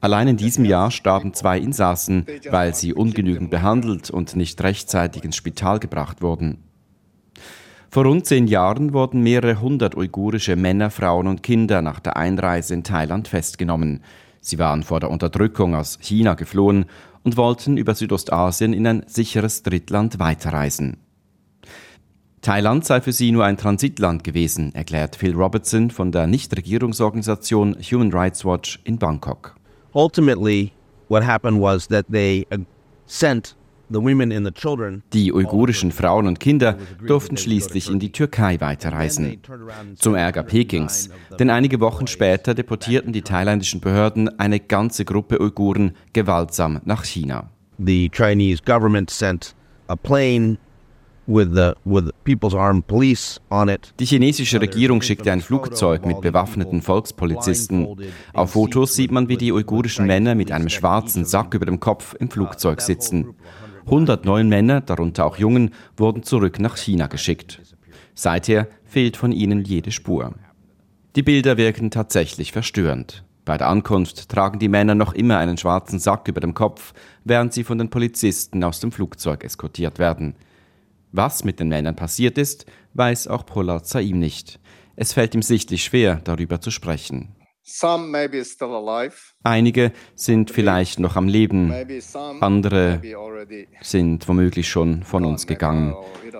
Allein 0.00 0.26
in 0.26 0.36
diesem 0.36 0.64
Jahr 0.64 0.90
starben 0.90 1.34
zwei 1.34 1.60
Insassen, 1.60 2.26
weil 2.50 2.74
sie 2.74 2.92
ungenügend 2.92 3.52
behandelt 3.52 4.10
und 4.10 4.34
nicht 4.34 4.60
rechtzeitig 4.60 5.22
ins 5.22 5.36
Spital 5.36 5.78
gebracht 5.78 6.20
wurden. 6.20 6.64
Vor 7.90 8.06
rund 8.06 8.26
zehn 8.26 8.48
Jahren 8.48 8.92
wurden 8.92 9.22
mehrere 9.22 9.60
hundert 9.60 9.96
uigurische 9.96 10.56
Männer, 10.56 10.90
Frauen 10.90 11.28
und 11.28 11.44
Kinder 11.44 11.80
nach 11.80 12.00
der 12.00 12.16
Einreise 12.16 12.74
in 12.74 12.82
Thailand 12.82 13.28
festgenommen. 13.28 14.02
Sie 14.48 14.58
waren 14.58 14.82
vor 14.82 14.98
der 14.98 15.10
Unterdrückung 15.10 15.74
aus 15.74 15.98
China 16.00 16.32
geflohen 16.32 16.86
und 17.22 17.36
wollten 17.36 17.76
über 17.76 17.94
Südostasien 17.94 18.72
in 18.72 18.86
ein 18.86 19.04
sicheres 19.06 19.62
Drittland 19.62 20.18
weiterreisen. 20.18 20.96
Thailand 22.40 22.86
sei 22.86 23.02
für 23.02 23.12
sie 23.12 23.30
nur 23.30 23.44
ein 23.44 23.58
Transitland 23.58 24.24
gewesen, 24.24 24.74
erklärt 24.74 25.16
Phil 25.16 25.34
Robertson 25.34 25.90
von 25.90 26.12
der 26.12 26.26
Nichtregierungsorganisation 26.26 27.76
Human 27.82 28.10
Rights 28.10 28.42
Watch 28.42 28.80
in 28.84 28.96
Bangkok. 28.96 29.54
Ultimately, 29.92 30.72
what 31.08 31.26
happened 31.26 31.60
was 31.60 31.86
that 31.88 32.06
they 32.10 32.46
sent 33.04 33.54
die 35.12 35.32
uigurischen 35.32 35.92
Frauen 35.92 36.26
und 36.26 36.40
Kinder 36.40 36.76
durften 37.06 37.36
schließlich 37.36 37.90
in 37.90 37.98
die 37.98 38.12
Türkei 38.12 38.60
weiterreisen. 38.60 39.40
Zum 39.96 40.14
Ärger 40.14 40.42
Pekings, 40.42 41.10
denn 41.38 41.50
einige 41.50 41.80
Wochen 41.80 42.06
später 42.06 42.54
deportierten 42.54 43.12
die 43.12 43.22
thailändischen 43.22 43.80
Behörden 43.80 44.38
eine 44.38 44.60
ganze 44.60 45.04
Gruppe 45.04 45.40
Uiguren 45.40 45.92
gewaltsam 46.12 46.80
nach 46.84 47.04
China. 47.04 47.50
The 47.78 48.10
Chinese 48.10 48.62
government 48.64 49.10
sent 49.10 49.54
a 49.86 49.96
plane 49.96 50.58
die 54.00 54.06
chinesische 54.06 54.60
Regierung 54.62 55.02
schickte 55.02 55.30
ein 55.30 55.42
Flugzeug 55.42 56.06
mit 56.06 56.22
bewaffneten 56.22 56.80
Volkspolizisten. 56.80 57.86
Auf 58.32 58.52
Fotos 58.52 58.94
sieht 58.94 59.12
man, 59.12 59.28
wie 59.28 59.36
die 59.36 59.52
uigurischen 59.52 60.06
Männer 60.06 60.34
mit 60.34 60.50
einem 60.50 60.70
schwarzen 60.70 61.26
Sack 61.26 61.52
über 61.52 61.66
dem 61.66 61.80
Kopf 61.80 62.14
im 62.18 62.30
Flugzeug 62.30 62.80
sitzen. 62.80 63.34
109 63.88 64.48
Männer, 64.48 64.82
darunter 64.82 65.24
auch 65.24 65.38
Jungen, 65.38 65.70
wurden 65.96 66.22
zurück 66.22 66.58
nach 66.60 66.76
China 66.76 67.06
geschickt. 67.06 67.62
Seither 68.14 68.68
fehlt 68.84 69.16
von 69.16 69.32
ihnen 69.32 69.64
jede 69.64 69.92
Spur. 69.92 70.34
Die 71.16 71.22
Bilder 71.22 71.56
wirken 71.56 71.90
tatsächlich 71.90 72.52
verstörend. 72.52 73.24
Bei 73.46 73.56
der 73.56 73.68
Ankunft 73.68 74.28
tragen 74.28 74.58
die 74.58 74.68
Männer 74.68 74.94
noch 74.94 75.14
immer 75.14 75.38
einen 75.38 75.56
schwarzen 75.56 75.98
Sack 75.98 76.28
über 76.28 76.40
dem 76.40 76.52
Kopf, 76.52 76.92
während 77.24 77.54
sie 77.54 77.64
von 77.64 77.78
den 77.78 77.88
Polizisten 77.88 78.62
aus 78.62 78.80
dem 78.80 78.92
Flugzeug 78.92 79.42
eskortiert 79.42 79.98
werden. 79.98 80.34
Was 81.12 81.44
mit 81.44 81.58
den 81.58 81.68
Männern 81.68 81.96
passiert 81.96 82.36
ist, 82.36 82.66
weiß 82.92 83.28
auch 83.28 83.46
Pollard 83.46 83.86
Saim 83.86 84.18
nicht. 84.18 84.60
Es 84.96 85.14
fällt 85.14 85.34
ihm 85.34 85.40
sichtlich 85.42 85.82
schwer, 85.82 86.20
darüber 86.24 86.60
zu 86.60 86.70
sprechen. 86.70 87.28
Einige 89.42 89.92
sind 90.14 90.50
vielleicht 90.50 90.98
noch 91.00 91.16
am 91.16 91.28
Leben, 91.28 91.72
andere 92.40 93.02
sind 93.82 94.28
womöglich 94.28 94.68
schon 94.68 95.02
von 95.02 95.24
uns 95.24 95.46
gegangen. 95.46 95.94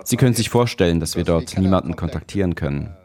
Sie 0.05 0.17
können 0.17 0.35
sich 0.35 0.49
vorstellen, 0.49 1.01
dass 1.01 1.17
wir 1.17 1.25
dort 1.25 1.59
niemanden 1.59 1.97
kontaktieren 1.97 2.55
können. 2.55 2.97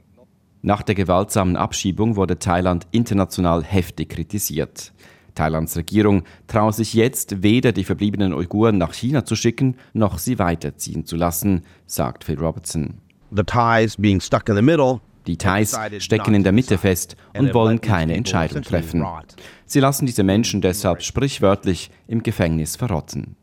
Nach 0.62 0.82
der 0.82 0.96
gewaltsamen 0.96 1.58
Abschiebung 1.58 2.16
wurde 2.16 2.40
Thailand 2.40 2.88
international 2.92 3.64
heftig 3.64 4.10
kritisiert. 4.10 4.94
Thailands 5.36 5.76
Regierung 5.76 6.24
traue 6.48 6.72
sich 6.72 6.94
jetzt 6.94 7.44
weder 7.44 7.74
die 7.74 7.84
verbliebenen 7.84 8.34
Uiguren 8.34 8.78
nach 8.78 8.94
China 8.94 9.26
zu 9.26 9.36
schicken, 9.36 9.76
noch 9.92 10.20
sie 10.20 10.40
weiterziehen 10.40 11.06
zu 11.06 11.18
lassen, 11.18 11.64
sagt 11.86 12.24
Phil 12.24 12.40
Robertson. 12.40 13.02
The 13.36 13.44
Thais 13.44 13.98
being 13.98 14.22
stuck 14.22 14.48
in 14.48 14.56
the 14.56 14.62
middle 14.62 15.02
die 15.28 15.38
Thais 15.38 15.78
stecken 16.00 16.34
in 16.34 16.44
der 16.44 16.52
Mitte 16.52 16.78
fest 16.78 17.16
und 17.38 17.54
wollen 17.54 17.82
keine 17.82 18.16
Entscheidung 18.16 18.62
treffen. 18.62 19.06
Sie 19.66 19.80
lassen 19.80 20.06
diese 20.06 20.24
Menschen 20.24 20.62
deshalb 20.62 21.02
sprichwörtlich 21.02 21.90
im 22.08 22.24
Gefängnis 22.24 22.76
verrotten. 22.76 23.36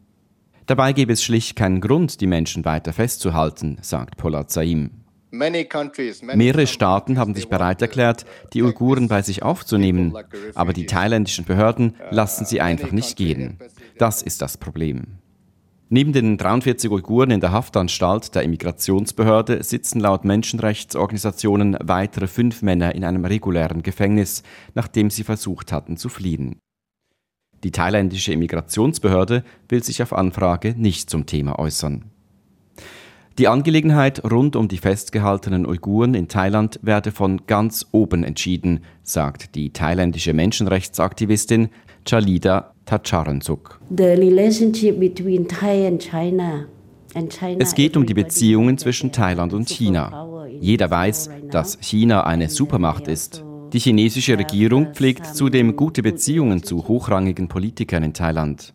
Dabei 0.66 0.92
gäbe 0.92 1.12
es 1.12 1.24
schlicht 1.24 1.56
keinen 1.56 1.80
Grund, 1.80 2.20
die 2.20 2.28
Menschen 2.28 2.64
weiter 2.64 2.92
festzuhalten, 2.92 3.78
sagt 3.80 4.16
Polat 4.16 4.50
Saim. 4.50 4.90
Mehrere 5.32 6.66
Staaten 6.66 7.18
haben 7.18 7.34
sich 7.34 7.48
bereit 7.48 7.82
erklärt, 7.82 8.24
die 8.52 8.62
Uiguren 8.62 9.08
bei 9.08 9.22
sich 9.22 9.42
aufzunehmen, 9.42 10.14
aber 10.54 10.72
die 10.72 10.86
thailändischen 10.86 11.44
Behörden 11.44 11.94
lassen 12.10 12.44
sie 12.44 12.60
einfach 12.60 12.90
nicht 12.90 13.16
gehen. 13.16 13.58
Das 13.98 14.22
ist 14.22 14.42
das 14.42 14.58
Problem. 14.58 15.18
Neben 15.92 16.12
den 16.12 16.38
43 16.38 16.88
Uiguren 16.88 17.32
in 17.32 17.40
der 17.40 17.50
Haftanstalt 17.50 18.36
der 18.36 18.44
Immigrationsbehörde 18.44 19.64
sitzen 19.64 19.98
laut 19.98 20.24
Menschenrechtsorganisationen 20.24 21.76
weitere 21.82 22.28
fünf 22.28 22.62
Männer 22.62 22.94
in 22.94 23.02
einem 23.02 23.24
regulären 23.24 23.82
Gefängnis, 23.82 24.44
nachdem 24.76 25.10
sie 25.10 25.24
versucht 25.24 25.72
hatten 25.72 25.96
zu 25.96 26.08
fliehen. 26.08 26.60
Die 27.64 27.72
thailändische 27.72 28.32
Immigrationsbehörde 28.32 29.42
will 29.68 29.82
sich 29.82 30.00
auf 30.00 30.12
Anfrage 30.12 30.76
nicht 30.78 31.10
zum 31.10 31.26
Thema 31.26 31.58
äußern. 31.58 32.04
Die 33.40 33.48
Angelegenheit 33.48 34.22
rund 34.30 34.54
um 34.54 34.68
die 34.68 34.78
festgehaltenen 34.78 35.66
Uiguren 35.66 36.14
in 36.14 36.28
Thailand 36.28 36.78
werde 36.82 37.10
von 37.10 37.46
ganz 37.48 37.84
oben 37.90 38.22
entschieden, 38.22 38.84
sagt 39.02 39.56
die 39.56 39.72
thailändische 39.72 40.34
Menschenrechtsaktivistin 40.34 41.68
Chalida 42.06 42.69
Tacharensuk. 42.84 43.80
Es 47.58 47.74
geht 47.74 47.96
um 47.96 48.06
die 48.06 48.14
Beziehungen 48.14 48.78
zwischen 48.78 49.12
Thailand 49.12 49.52
und 49.52 49.68
China. 49.68 50.46
Jeder 50.60 50.90
weiß, 50.90 51.30
dass 51.50 51.78
China 51.80 52.24
eine 52.24 52.48
Supermacht 52.48 53.08
ist. 53.08 53.44
Die 53.72 53.78
chinesische 53.78 54.36
Regierung 54.36 54.94
pflegt 54.94 55.26
zudem 55.26 55.76
gute 55.76 56.02
Beziehungen 56.02 56.62
zu 56.62 56.88
hochrangigen 56.88 57.48
Politikern 57.48 58.02
in 58.02 58.14
Thailand. 58.14 58.74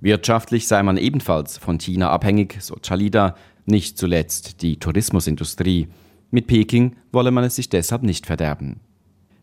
Wirtschaftlich 0.00 0.66
sei 0.66 0.82
man 0.82 0.96
ebenfalls 0.96 1.58
von 1.58 1.78
China 1.78 2.10
abhängig, 2.10 2.56
so 2.60 2.76
Chalida, 2.82 3.36
nicht 3.66 3.98
zuletzt 3.98 4.62
die 4.62 4.78
Tourismusindustrie. 4.78 5.88
Mit 6.30 6.46
Peking 6.46 6.96
wolle 7.12 7.30
man 7.30 7.44
es 7.44 7.56
sich 7.56 7.68
deshalb 7.68 8.02
nicht 8.02 8.26
verderben. 8.26 8.80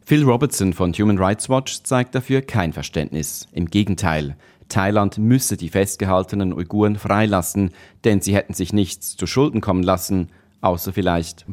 Phil 0.08 0.24
Robertson 0.24 0.72
von 0.72 0.94
Human 0.94 1.18
Rights 1.18 1.50
Watch 1.50 1.84
zeigt 1.84 2.16
dafür 2.16 2.42
kein 2.42 2.72
Verständnis. 2.72 3.50
Im 3.52 3.66
Gegenteil, 3.66 4.38
Thailand 4.70 5.18
müsse 5.18 5.58
die 5.58 5.68
festgehaltenen 5.68 6.54
Uiguren 6.54 6.96
freilassen, 6.96 7.72
denn 8.06 8.22
sie 8.22 8.34
hätten 8.34 8.54
sich 8.54 8.72
nichts 8.72 9.18
zu 9.18 9.28
Schulden 9.28 9.60
kommen 9.60 9.84
lassen, 9.84 10.30
außer 10.62 10.94
vielleicht 10.94 11.46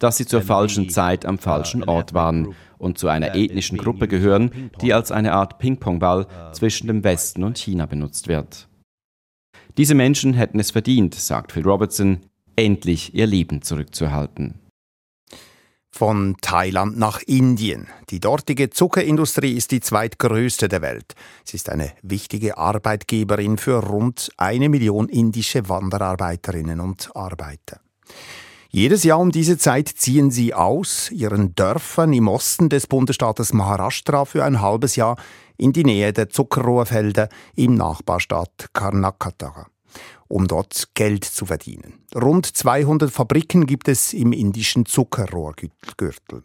dass 0.00 0.16
sie 0.16 0.26
zur 0.26 0.42
falschen 0.42 0.90
Zeit 0.90 1.26
am 1.26 1.38
falschen 1.38 1.84
Ort 1.84 2.12
waren 2.12 2.56
und 2.76 2.98
zu 2.98 3.06
einer 3.06 3.36
ethnischen 3.36 3.78
Gruppe 3.78 4.08
gehören, 4.08 4.72
die 4.80 4.92
als 4.92 5.12
eine 5.12 5.34
Art 5.34 5.60
Ping-Pong-Ball 5.60 6.26
zwischen 6.50 6.88
dem 6.88 7.04
Westen 7.04 7.44
und 7.44 7.56
China 7.56 7.86
benutzt 7.86 8.26
wird. 8.26 8.66
Diese 9.76 9.94
Menschen 9.94 10.34
hätten 10.34 10.58
es 10.58 10.72
verdient, 10.72 11.14
sagt 11.14 11.52
Phil 11.52 11.62
Robertson, 11.62 12.18
endlich 12.56 13.14
ihr 13.14 13.28
Leben 13.28 13.62
zurückzuerhalten. 13.62 14.54
Von 15.90 16.36
Thailand 16.40 16.98
nach 16.98 17.22
Indien. 17.22 17.88
Die 18.10 18.20
dortige 18.20 18.70
Zuckerindustrie 18.70 19.54
ist 19.54 19.70
die 19.70 19.80
zweitgrößte 19.80 20.68
der 20.68 20.82
Welt. 20.82 21.14
Sie 21.44 21.56
ist 21.56 21.70
eine 21.70 21.92
wichtige 22.02 22.58
Arbeitgeberin 22.58 23.58
für 23.58 23.84
rund 23.84 24.30
eine 24.36 24.68
Million 24.68 25.08
indische 25.08 25.68
Wanderarbeiterinnen 25.68 26.80
und 26.80 27.10
Arbeiter. 27.14 27.80
Jedes 28.70 29.02
Jahr 29.02 29.18
um 29.18 29.32
diese 29.32 29.56
Zeit 29.56 29.88
ziehen 29.88 30.30
sie 30.30 30.52
aus 30.52 31.10
ihren 31.10 31.54
Dörfern 31.54 32.12
im 32.12 32.28
Osten 32.28 32.68
des 32.68 32.86
Bundesstaates 32.86 33.54
Maharashtra 33.54 34.26
für 34.26 34.44
ein 34.44 34.60
halbes 34.60 34.94
Jahr 34.94 35.16
in 35.56 35.72
die 35.72 35.84
Nähe 35.84 36.12
der 36.12 36.28
Zuckerrohrfelder 36.28 37.28
im 37.56 37.74
Nachbarstaat 37.74 38.68
Karnataka 38.74 39.66
um 40.28 40.46
dort 40.46 40.94
Geld 40.94 41.24
zu 41.24 41.46
verdienen. 41.46 42.04
Rund 42.14 42.46
200 42.46 43.10
Fabriken 43.10 43.66
gibt 43.66 43.88
es 43.88 44.12
im 44.12 44.32
indischen 44.32 44.86
Zuckerrohrgürtel. 44.86 46.42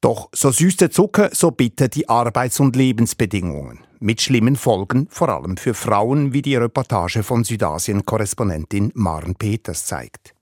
Doch 0.00 0.28
so 0.32 0.50
süß 0.50 0.76
der 0.76 0.90
Zucker, 0.90 1.30
so 1.32 1.50
bitter 1.50 1.88
die 1.88 2.08
Arbeits- 2.08 2.60
und 2.60 2.76
Lebensbedingungen. 2.76 3.80
Mit 3.98 4.20
schlimmen 4.20 4.54
Folgen, 4.54 5.08
vor 5.10 5.28
allem 5.28 5.56
für 5.56 5.74
Frauen, 5.74 6.32
wie 6.32 6.42
die 6.42 6.54
Reportage 6.54 7.24
von 7.24 7.42
Südasien-Korrespondentin 7.42 8.92
Maren 8.94 9.34
Peters 9.34 9.86
zeigt. 9.86 10.34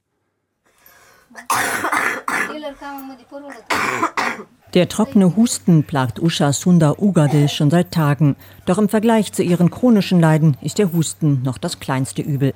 Der 4.74 4.88
trockene 4.88 5.36
Husten 5.36 5.84
plagt 5.84 6.20
Usha 6.20 6.52
Sundar 6.52 7.00
Ugade 7.00 7.48
schon 7.48 7.70
seit 7.70 7.92
Tagen. 7.92 8.36
Doch 8.66 8.78
im 8.78 8.88
Vergleich 8.88 9.32
zu 9.32 9.42
ihren 9.42 9.70
chronischen 9.70 10.20
Leiden 10.20 10.56
ist 10.60 10.78
der 10.78 10.92
Husten 10.92 11.42
noch 11.42 11.56
das 11.58 11.80
kleinste 11.80 12.22
Übel. 12.22 12.52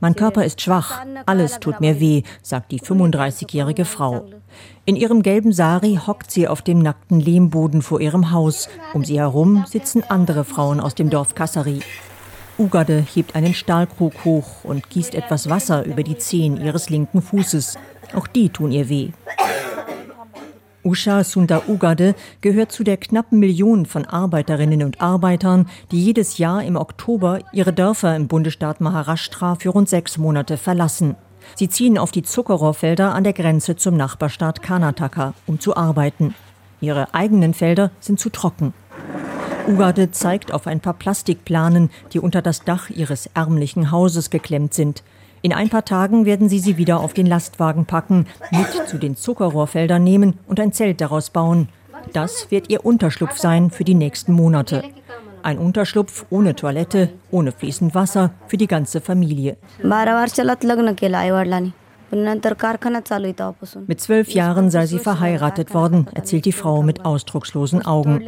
Mein 0.00 0.14
Körper 0.14 0.44
ist 0.44 0.60
schwach, 0.60 1.00
alles 1.26 1.58
tut 1.58 1.80
mir 1.80 1.98
weh, 2.00 2.22
sagt 2.42 2.70
die 2.70 2.80
35-jährige 2.80 3.84
Frau. 3.84 4.26
In 4.84 4.94
ihrem 4.94 5.22
gelben 5.22 5.52
Sari 5.52 5.98
hockt 6.06 6.30
sie 6.30 6.46
auf 6.46 6.62
dem 6.62 6.78
nackten 6.78 7.18
Lehmboden 7.20 7.82
vor 7.82 8.00
ihrem 8.00 8.30
Haus. 8.30 8.68
Um 8.94 9.04
sie 9.04 9.18
herum 9.18 9.64
sitzen 9.68 10.04
andere 10.08 10.44
Frauen 10.44 10.80
aus 10.80 10.94
dem 10.94 11.10
Dorf 11.10 11.34
Kassari. 11.34 11.80
Ugade 12.58 13.04
hebt 13.14 13.36
einen 13.36 13.54
Stahlkrug 13.54 14.24
hoch 14.24 14.64
und 14.64 14.90
gießt 14.90 15.14
etwas 15.14 15.48
Wasser 15.48 15.84
über 15.84 16.02
die 16.02 16.18
Zehen 16.18 16.60
ihres 16.60 16.90
linken 16.90 17.22
Fußes. 17.22 17.78
Auch 18.14 18.26
die 18.26 18.48
tun 18.48 18.72
ihr 18.72 18.88
weh. 18.88 19.10
Usha 20.84 21.22
Sundar 21.22 21.68
Ugade 21.68 22.14
gehört 22.40 22.72
zu 22.72 22.82
der 22.82 22.96
knappen 22.96 23.38
Million 23.38 23.84
von 23.86 24.04
Arbeiterinnen 24.04 24.82
und 24.82 25.00
Arbeitern, 25.00 25.68
die 25.90 26.02
jedes 26.02 26.38
Jahr 26.38 26.64
im 26.64 26.76
Oktober 26.76 27.40
ihre 27.52 27.72
Dörfer 27.72 28.16
im 28.16 28.26
Bundesstaat 28.26 28.80
Maharashtra 28.80 29.56
für 29.56 29.70
rund 29.70 29.88
sechs 29.88 30.18
Monate 30.18 30.56
verlassen. 30.56 31.16
Sie 31.54 31.68
ziehen 31.68 31.98
auf 31.98 32.10
die 32.10 32.22
Zuckerrohrfelder 32.22 33.14
an 33.14 33.24
der 33.24 33.32
Grenze 33.32 33.76
zum 33.76 33.96
Nachbarstaat 33.96 34.62
Karnataka, 34.62 35.34
um 35.46 35.60
zu 35.60 35.76
arbeiten. 35.76 36.34
Ihre 36.80 37.12
eigenen 37.14 37.54
Felder 37.54 37.90
sind 38.00 38.20
zu 38.20 38.30
trocken. 38.30 38.72
Ugade 39.68 40.10
zeigt 40.10 40.52
auf 40.52 40.66
ein 40.66 40.80
paar 40.80 40.94
Plastikplanen, 40.94 41.90
die 42.12 42.20
unter 42.20 42.40
das 42.40 42.64
Dach 42.64 42.88
ihres 42.88 43.28
ärmlichen 43.34 43.90
Hauses 43.90 44.30
geklemmt 44.30 44.72
sind. 44.72 45.02
In 45.42 45.52
ein 45.52 45.68
paar 45.68 45.84
Tagen 45.84 46.24
werden 46.24 46.48
sie 46.48 46.58
sie 46.58 46.78
wieder 46.78 47.00
auf 47.00 47.12
den 47.12 47.26
Lastwagen 47.26 47.84
packen, 47.84 48.26
mit 48.50 48.88
zu 48.88 48.96
den 48.96 49.14
Zuckerrohrfeldern 49.14 50.02
nehmen 50.02 50.38
und 50.46 50.58
ein 50.58 50.72
Zelt 50.72 51.02
daraus 51.02 51.30
bauen. 51.30 51.68
Das 52.14 52.50
wird 52.50 52.70
ihr 52.70 52.86
Unterschlupf 52.86 53.36
sein 53.36 53.70
für 53.70 53.84
die 53.84 53.94
nächsten 53.94 54.32
Monate. 54.32 54.82
Ein 55.42 55.58
Unterschlupf 55.58 56.24
ohne 56.30 56.56
Toilette, 56.56 57.10
ohne 57.30 57.52
fließend 57.52 57.94
Wasser 57.94 58.30
für 58.46 58.56
die 58.56 58.66
ganze 58.66 59.02
Familie. 59.02 59.58
Mit 63.86 64.00
zwölf 64.00 64.30
Jahren 64.30 64.70
sei 64.70 64.86
sie 64.86 64.98
verheiratet 64.98 65.74
worden, 65.74 66.06
erzählt 66.14 66.44
die 66.44 66.52
Frau 66.52 66.82
mit 66.82 67.04
ausdruckslosen 67.04 67.84
Augen. 67.84 68.24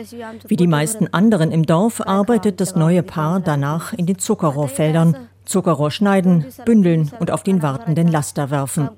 Wie 0.46 0.56
die 0.56 0.66
meisten 0.66 1.12
anderen 1.12 1.50
im 1.50 1.64
Dorf 1.64 2.00
arbeitet 2.00 2.60
das 2.60 2.76
neue 2.76 3.02
Paar 3.02 3.40
danach 3.40 3.92
in 3.92 4.06
den 4.06 4.18
Zuckerrohrfeldern. 4.18 5.16
Zuckerrohr 5.50 5.90
schneiden, 5.90 6.44
bündeln 6.64 7.10
und 7.18 7.30
auf 7.32 7.42
den 7.42 7.60
wartenden 7.60 8.06
Laster 8.06 8.50
werfen. 8.50 8.88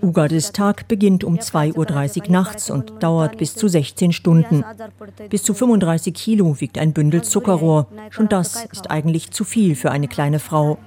Ugades 0.00 0.52
Tag 0.52 0.86
beginnt 0.86 1.24
um 1.24 1.38
2.30 1.38 1.76
Uhr 2.26 2.30
nachts 2.30 2.70
und 2.70 3.02
dauert 3.02 3.36
bis 3.36 3.56
zu 3.56 3.66
16 3.66 4.12
Stunden. 4.12 4.64
Bis 5.28 5.42
zu 5.42 5.54
35 5.54 6.14
Kilo 6.14 6.60
wiegt 6.60 6.78
ein 6.78 6.92
Bündel 6.92 7.22
Zuckerrohr. 7.22 7.88
Schon 8.10 8.28
das 8.28 8.64
ist 8.66 8.90
eigentlich 8.90 9.32
zu 9.32 9.44
viel 9.44 9.74
für 9.74 9.90
eine 9.90 10.06
kleine 10.06 10.38
Frau. 10.38 10.78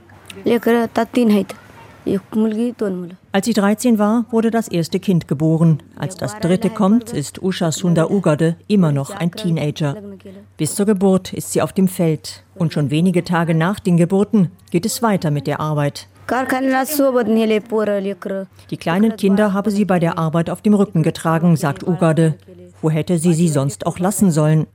Als 3.32 3.46
sie 3.46 3.54
13 3.54 3.98
war, 4.00 4.26
wurde 4.30 4.52
das 4.52 4.68
erste 4.68 5.00
Kind 5.00 5.28
geboren. 5.28 5.82
Als 5.96 6.16
das 6.16 6.40
dritte 6.40 6.70
kommt, 6.70 7.14
ist 7.14 7.42
Usha 7.42 7.72
Sundar 7.72 8.12
Ugade 8.12 8.56
immer 8.68 8.92
noch 8.92 9.10
ein 9.10 9.32
Teenager. 9.32 9.96
Bis 10.58 10.76
zur 10.76 10.86
Geburt 10.86 11.34
ist 11.34 11.52
sie 11.52 11.62
auf 11.62 11.74
dem 11.74 11.88
Feld. 11.88 12.44
Und 12.54 12.74
schon 12.74 12.92
wenige 12.92 13.24
Tage 13.24 13.56
nach 13.56 13.80
den 13.80 13.98
Geburten 13.98 14.52
geht 14.72 14.86
es 14.86 15.02
weiter 15.02 15.32
mit 15.32 15.48
der 15.48 15.60
Arbeit. 15.60 16.08
Die 18.70 18.78
kleinen 18.78 19.16
Kinder 19.16 19.54
habe 19.54 19.72
sie 19.72 19.86
bei 19.86 20.00
der 20.00 20.18
Arbeit 20.18 20.50
auf 20.50 20.62
dem 20.62 20.74
Rücken 20.74 21.04
getragen, 21.04 21.56
sagt 21.56 21.88
Ugade. 21.88 22.36
Wo 22.82 22.90
hätte 22.90 23.18
sie 23.20 23.34
sie 23.34 23.50
sonst 23.50 23.86
auch 23.86 24.00
lassen 24.00 24.32
sollen? 24.32 24.68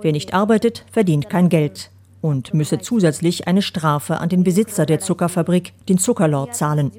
Wer 0.00 0.12
nicht 0.12 0.34
arbeitet, 0.34 0.84
verdient 0.90 1.28
kein 1.28 1.48
Geld 1.48 1.91
und 2.22 2.54
müsse 2.54 2.78
zusätzlich 2.78 3.46
eine 3.46 3.60
Strafe 3.60 4.18
an 4.18 4.30
den 4.30 4.44
Besitzer 4.44 4.86
der 4.86 5.00
Zuckerfabrik, 5.00 5.74
den 5.88 5.98
Zuckerlord, 5.98 6.54
zahlen. 6.54 6.92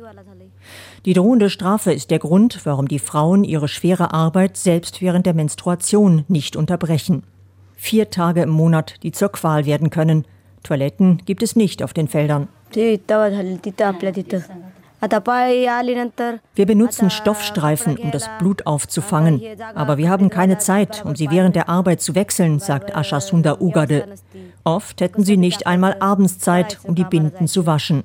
Die 1.05 1.13
drohende 1.13 1.49
Strafe 1.49 1.91
ist 1.91 2.11
der 2.11 2.19
Grund, 2.19 2.61
warum 2.65 2.87
die 2.87 2.99
Frauen 2.99 3.43
ihre 3.43 3.67
schwere 3.67 4.13
Arbeit 4.13 4.55
selbst 4.55 5.01
während 5.01 5.25
der 5.25 5.33
Menstruation 5.33 6.23
nicht 6.27 6.55
unterbrechen. 6.55 7.23
Vier 7.75 8.09
Tage 8.09 8.43
im 8.43 8.49
Monat, 8.49 8.95
die 9.03 9.11
zur 9.11 9.29
Qual 9.29 9.65
werden 9.65 9.89
können. 9.89 10.25
Toiletten 10.61 11.17
gibt 11.25 11.43
es 11.43 11.55
nicht 11.55 11.83
auf 11.83 11.93
den 11.93 12.07
Feldern. 12.07 12.47
Wir 16.55 16.65
benutzen 16.65 17.09
Stoffstreifen, 17.09 17.97
um 17.97 18.11
das 18.11 18.29
Blut 18.39 18.65
aufzufangen. 18.65 19.41
Aber 19.75 19.97
wir 19.97 20.09
haben 20.09 20.29
keine 20.29 20.57
Zeit, 20.57 21.03
um 21.05 21.15
sie 21.15 21.29
während 21.29 21.55
der 21.55 21.67
Arbeit 21.69 22.01
zu 22.01 22.15
wechseln, 22.15 22.59
sagt 22.59 22.95
Asha 22.95 23.19
Sunda 23.19 23.57
Ugade. 23.59 24.05
Oft 24.63 25.01
hätten 25.01 25.23
sie 25.23 25.37
nicht 25.37 25.67
einmal 25.67 25.97
abends 25.99 26.39
Zeit, 26.39 26.79
um 26.83 26.95
die 26.95 27.03
Binden 27.03 27.47
zu 27.47 27.65
waschen. 27.65 28.03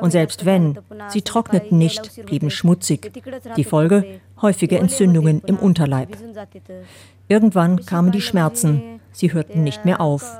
Und 0.00 0.10
selbst 0.10 0.44
wenn, 0.44 0.78
sie 1.08 1.22
trockneten 1.22 1.78
nicht, 1.78 2.24
blieben 2.26 2.50
schmutzig. 2.50 3.12
Die 3.56 3.64
Folge? 3.64 4.20
Häufige 4.42 4.78
Entzündungen 4.78 5.42
im 5.46 5.58
Unterleib. 5.58 6.16
Irgendwann 7.28 7.84
kamen 7.84 8.10
die 8.10 8.20
Schmerzen. 8.20 8.97
Sie 9.12 9.32
hörten 9.32 9.62
nicht 9.64 9.84
mehr 9.84 10.00
auf. 10.00 10.38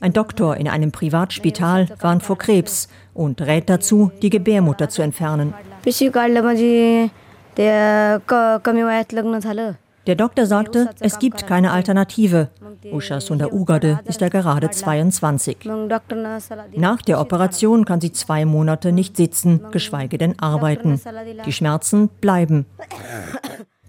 Ein 0.00 0.12
Doktor 0.12 0.56
in 0.56 0.68
einem 0.68 0.92
Privatspital 0.92 1.88
warnt 2.00 2.22
vor 2.22 2.38
Krebs 2.38 2.88
und 3.14 3.40
rät 3.42 3.68
dazu, 3.68 4.10
die 4.22 4.30
Gebärmutter 4.30 4.88
zu 4.88 5.02
entfernen. 5.02 5.54
Der 10.06 10.14
Doktor 10.14 10.46
sagte, 10.46 10.90
es 11.00 11.18
gibt 11.18 11.46
keine 11.48 11.72
Alternative. 11.72 12.48
Usha 12.92 13.20
Sunda 13.20 13.46
Ugade 13.46 14.00
ist 14.04 14.20
ja 14.20 14.28
gerade 14.28 14.70
22. 14.70 15.58
Nach 16.76 17.02
der 17.02 17.20
Operation 17.20 17.84
kann 17.84 18.00
sie 18.00 18.12
zwei 18.12 18.44
Monate 18.44 18.92
nicht 18.92 19.16
sitzen, 19.16 19.62
geschweige 19.72 20.16
denn 20.16 20.38
arbeiten. 20.38 21.00
Die 21.44 21.52
Schmerzen 21.52 22.08
bleiben. 22.08 22.66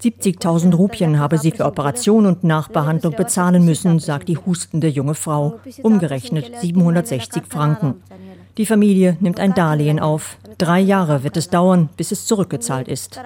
70.000 0.01 0.75
Rupien 0.75 1.19
habe 1.19 1.39
sie 1.39 1.51
für 1.51 1.65
Operation 1.65 2.27
und 2.27 2.43
Nachbehandlung 2.43 3.15
bezahlen 3.15 3.65
müssen, 3.65 3.97
sagt 3.99 4.27
die 4.29 4.37
hustende 4.37 4.87
junge 4.87 5.15
Frau. 5.15 5.59
Umgerechnet 5.81 6.51
760 6.61 7.43
Franken. 7.47 8.03
Die 8.57 8.65
Familie 8.65 9.17
nimmt 9.19 9.39
ein 9.39 9.53
Darlehen 9.53 9.99
auf. 9.99 10.37
Drei 10.57 10.79
Jahre 10.79 11.23
wird 11.23 11.37
es 11.37 11.49
dauern, 11.49 11.89
bis 11.97 12.11
es 12.11 12.25
zurückgezahlt 12.25 12.87
ist. 12.87 13.19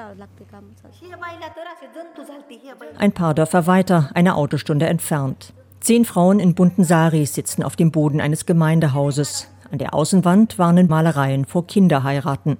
Ein 2.97 3.11
paar 3.11 3.33
Dörfer 3.33 3.67
weiter, 3.67 4.09
eine 4.13 4.35
Autostunde 4.35 4.87
entfernt. 4.87 5.53
Zehn 5.81 6.05
Frauen 6.05 6.39
in 6.39 6.53
bunten 6.53 6.83
Saris 6.83 7.33
sitzen 7.33 7.63
auf 7.63 7.75
dem 7.75 7.91
Boden 7.91 8.21
eines 8.21 8.45
Gemeindehauses. 8.45 9.47
An 9.71 9.77
der 9.77 9.93
Außenwand 9.93 10.59
warnen 10.59 10.87
Malereien 10.87 11.45
vor 11.45 11.65
Kinderheiraten. 11.65 12.57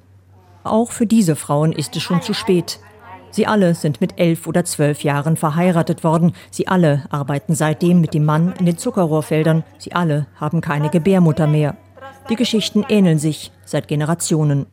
Auch 0.63 0.91
für 0.91 1.05
diese 1.05 1.35
Frauen 1.35 1.71
ist 1.71 1.95
es 1.95 2.01
schon 2.01 2.21
zu 2.21 2.33
spät. 2.33 2.79
Sie 3.31 3.47
alle 3.47 3.75
sind 3.75 4.01
mit 4.01 4.19
elf 4.19 4.45
oder 4.47 4.65
zwölf 4.65 5.03
Jahren 5.03 5.37
verheiratet 5.37 6.03
worden. 6.03 6.33
Sie 6.51 6.67
alle 6.67 7.05
arbeiten 7.09 7.55
seitdem 7.55 8.01
mit 8.01 8.13
dem 8.13 8.25
Mann 8.25 8.53
in 8.59 8.65
den 8.65 8.77
Zuckerrohrfeldern. 8.77 9.63
Sie 9.77 9.93
alle 9.93 10.27
haben 10.35 10.61
keine 10.61 10.89
Gebärmutter 10.89 11.47
mehr. 11.47 11.77
Die 12.29 12.35
Geschichten 12.35 12.85
ähneln 12.87 13.19
sich 13.19 13.51
seit 13.65 13.87
Generationen. 13.87 14.67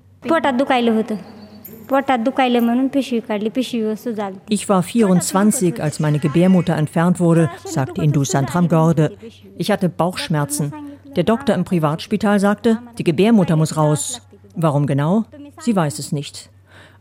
Ich 4.49 4.69
war 4.69 4.83
24, 4.83 5.83
als 5.83 6.01
meine 6.01 6.19
Gebärmutter 6.19 6.77
entfernt 6.77 7.19
wurde, 7.19 7.51
sagte 7.65 8.03
Indu 8.03 8.25
Santramgorde. 8.25 9.17
Ich 9.57 9.71
hatte 9.71 9.89
Bauchschmerzen. 9.89 10.73
Der 11.17 11.25
Doktor 11.25 11.55
im 11.55 11.65
Privatspital 11.65 12.41
sagte, 12.41 12.79
die 12.99 13.05
Gebärmutter 13.05 13.57
muss 13.57 13.77
raus. 13.77 14.21
Warum 14.55 14.87
genau? 14.87 15.25
Sie 15.61 15.75
weiß 15.75 15.99
es 15.99 16.13
nicht. 16.13 16.51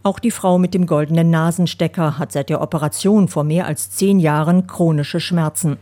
Auch 0.07 0.19
die 0.19 0.31
Frau 0.31 0.57
mit 0.57 0.73
dem 0.73 0.85
goldenen 0.85 1.31
Nasenstecker 1.31 2.17
hat 2.17 2.31
seit 2.31 2.47
der 2.47 2.61
Operation 2.61 3.27
vor 3.27 3.43
mehr 3.43 3.65
als 3.65 3.89
zehn 3.89 4.19
Jahren 4.19 4.65
chronische 4.65 5.19
Schmerzen. 5.19 5.75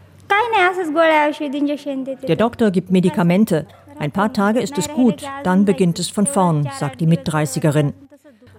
Der 2.27 2.35
Doktor 2.35 2.71
gibt 2.71 2.89
Medikamente. 2.89 3.67
Ein 3.99 4.09
paar 4.09 4.33
Tage 4.33 4.61
ist 4.61 4.79
es 4.79 4.89
gut, 4.89 5.21
dann 5.43 5.65
beginnt 5.65 5.99
es 5.99 6.09
von 6.09 6.25
vorn, 6.25 6.67
sagt 6.79 7.01
die 7.01 7.05
Mitdreißigerin. 7.05 7.93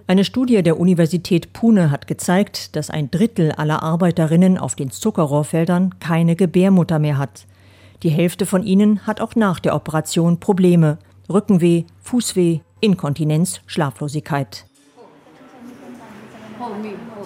Eine 0.07 0.23
Studie 0.23 0.63
der 0.63 0.79
Universität 0.79 1.51
Pune 1.51 1.91
hat 1.91 2.07
gezeigt, 2.07 2.77
dass 2.77 2.89
ein 2.89 3.11
Drittel 3.11 3.51
aller 3.51 3.83
Arbeiterinnen 3.83 4.57
auf 4.57 4.75
den 4.75 4.89
Zuckerrohrfeldern 4.89 5.99
keine 5.99 6.37
Gebärmutter 6.37 6.97
mehr 6.97 7.17
hat. 7.17 7.45
Die 8.03 8.09
Hälfte 8.09 8.45
von 8.45 8.63
ihnen 8.63 9.05
hat 9.05 9.19
auch 9.19 9.35
nach 9.35 9.59
der 9.59 9.75
Operation 9.75 10.39
Probleme. 10.39 10.97
Rückenweh, 11.29 11.83
Fußweh, 12.03 12.61
Inkontinenz, 12.79 13.59
Schlaflosigkeit. 13.65 14.63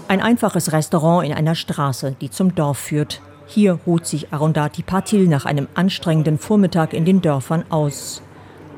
Ein 0.07 0.21
einfaches 0.21 0.71
Restaurant 0.71 1.25
in 1.25 1.33
einer 1.33 1.55
Straße, 1.55 2.15
die 2.19 2.29
zum 2.29 2.55
Dorf 2.55 2.77
führt. 2.77 3.21
Hier 3.47 3.79
ruht 3.85 4.05
sich 4.05 4.31
Arundhati 4.33 4.83
Patil 4.83 5.27
nach 5.27 5.45
einem 5.45 5.67
anstrengenden 5.73 6.37
Vormittag 6.37 6.93
in 6.93 7.05
den 7.05 7.21
Dörfern 7.21 7.65
aus. 7.69 8.21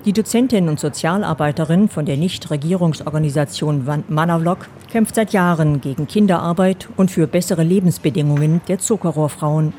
Die 0.06 0.14
Dozentin 0.14 0.68
und 0.68 0.80
Sozialarbeiterin 0.80 1.88
von 1.88 2.06
der 2.06 2.18
Nichtregierungsorganisation 2.18 4.04
Manavlog 4.10 4.68
kämpft 4.92 5.16
seit 5.16 5.32
Jahren 5.32 5.80
gegen 5.80 6.08
Kinderarbeit 6.08 6.90
und 6.98 7.10
für 7.10 7.26
bessere 7.26 7.64
Lebensbedingungen 7.64 8.62
der 8.68 8.80
Zuckerrohrfrauen. 8.80 9.74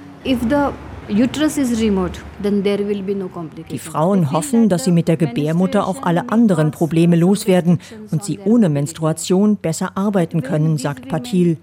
Die 3.70 3.78
Frauen 3.78 4.32
hoffen, 4.32 4.68
dass 4.68 4.84
sie 4.84 4.92
mit 4.92 5.08
der 5.08 5.16
Gebärmutter 5.16 5.86
auch 5.86 6.02
alle 6.02 6.28
anderen 6.30 6.70
Probleme 6.70 7.16
loswerden 7.16 7.78
und 8.10 8.24
sie 8.24 8.38
ohne 8.44 8.68
Menstruation 8.68 9.56
besser 9.56 9.96
arbeiten 9.96 10.42
können, 10.42 10.78
sagt 10.78 11.08
Patil. 11.08 11.58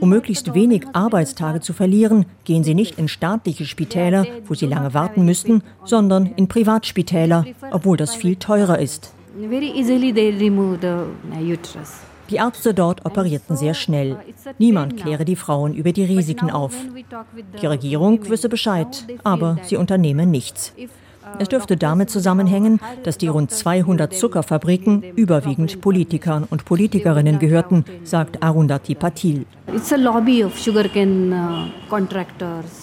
Um 0.00 0.08
möglichst 0.08 0.54
wenig 0.54 0.86
Arbeitstage 0.92 1.60
zu 1.60 1.72
verlieren, 1.72 2.24
gehen 2.44 2.64
sie 2.64 2.74
nicht 2.74 2.98
in 2.98 3.08
staatliche 3.08 3.66
Spitäler, 3.66 4.26
wo 4.46 4.54
sie 4.54 4.66
lange 4.66 4.94
warten 4.94 5.24
müssten, 5.24 5.62
sondern 5.84 6.26
in 6.36 6.48
Privatspitäler, 6.48 7.44
obwohl 7.70 7.96
das 7.96 8.14
viel 8.14 8.36
teurer 8.36 8.78
ist. 8.78 9.12
Very 9.38 9.70
easily 9.70 10.12
they 10.12 10.30
remove 10.30 10.78
the 10.80 11.52
uterus. 11.52 12.00
Die 12.30 12.36
Ärzte 12.36 12.74
dort 12.74 13.06
operierten 13.06 13.56
sehr 13.56 13.74
schnell. 13.74 14.18
Niemand 14.58 14.96
kläre 14.96 15.24
die 15.24 15.36
Frauen 15.36 15.74
über 15.74 15.92
die 15.92 16.04
Risiken 16.04 16.50
auf. 16.50 16.74
Die 17.60 17.66
Regierung 17.66 18.28
wisse 18.28 18.48
Bescheid, 18.48 19.04
aber 19.24 19.58
sie 19.62 19.76
unternehme 19.76 20.26
nichts. 20.26 20.74
Es 21.38 21.48
dürfte 21.48 21.76
damit 21.76 22.10
zusammenhängen, 22.10 22.80
dass 23.02 23.18
die 23.18 23.28
rund 23.28 23.50
200 23.50 24.14
Zuckerfabriken 24.14 25.02
überwiegend 25.14 25.80
Politikern 25.80 26.46
und 26.48 26.64
Politikerinnen 26.64 27.38
gehörten, 27.38 27.84
sagt 28.04 28.42
Arundhati 28.42 28.94
Patil. 28.94 29.44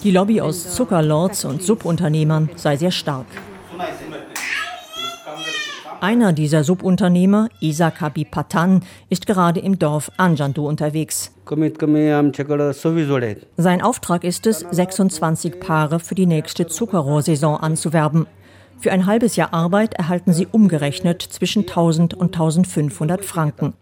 Die 0.02 0.10
Lobby 0.10 0.40
aus 0.40 0.74
Zuckerlords 0.74 1.44
und 1.44 1.62
Subunternehmern 1.62 2.50
sei 2.54 2.76
sehr 2.76 2.92
stark. 2.92 3.26
Einer 6.00 6.32
dieser 6.32 6.64
Subunternehmer, 6.64 7.48
Isa 7.60 7.90
Kabi 7.90 8.24
Patan, 8.24 8.82
ist 9.08 9.26
gerade 9.26 9.60
im 9.60 9.78
Dorf 9.78 10.10
Anjandu 10.16 10.66
unterwegs. 10.66 11.32
Sein 13.56 13.82
Auftrag 13.82 14.24
ist 14.24 14.46
es, 14.46 14.60
26 14.70 15.60
Paare 15.60 16.00
für 16.00 16.14
die 16.14 16.26
nächste 16.26 16.66
Zuckerrohrsaison 16.66 17.56
anzuwerben. 17.56 18.26
Für 18.78 18.92
ein 18.92 19.06
halbes 19.06 19.36
Jahr 19.36 19.54
Arbeit 19.54 19.94
erhalten 19.94 20.34
sie 20.34 20.46
umgerechnet 20.46 21.22
zwischen 21.22 21.62
1000 21.62 22.12
und 22.12 22.34
1500 22.34 23.24
Franken. 23.24 23.72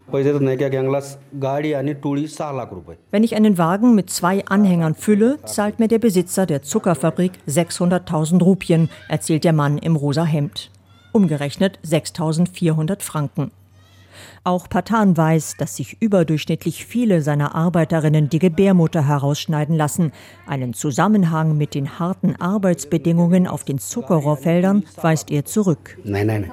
Wenn 3.10 3.24
ich 3.24 3.34
einen 3.34 3.58
Wagen 3.58 3.94
mit 3.96 4.10
zwei 4.10 4.44
Anhängern 4.46 4.94
fülle, 4.94 5.38
zahlt 5.44 5.80
mir 5.80 5.88
der 5.88 5.98
Besitzer 5.98 6.46
der 6.46 6.62
Zuckerfabrik 6.62 7.32
600.000 7.48 8.40
Rupien, 8.42 8.88
erzählt 9.08 9.42
der 9.42 9.52
Mann 9.52 9.78
im 9.78 9.96
rosa 9.96 10.24
Hemd 10.24 10.70
umgerechnet 11.14 11.78
6400 11.82 13.02
Franken. 13.02 13.50
Auch 14.46 14.68
Patan 14.68 15.16
weiß, 15.16 15.56
dass 15.56 15.76
sich 15.76 16.02
überdurchschnittlich 16.02 16.84
viele 16.84 17.22
seiner 17.22 17.54
Arbeiterinnen 17.54 18.28
die 18.28 18.38
Gebärmutter 18.38 19.08
herausschneiden 19.08 19.74
lassen. 19.74 20.12
Einen 20.46 20.74
Zusammenhang 20.74 21.56
mit 21.56 21.74
den 21.74 21.98
harten 21.98 22.36
Arbeitsbedingungen 22.36 23.46
auf 23.46 23.64
den 23.64 23.78
Zuckerrohrfeldern 23.78 24.84
weist 25.00 25.30
er 25.30 25.46
zurück. 25.46 25.96
Nein, 26.04 26.26
nein. 26.26 26.52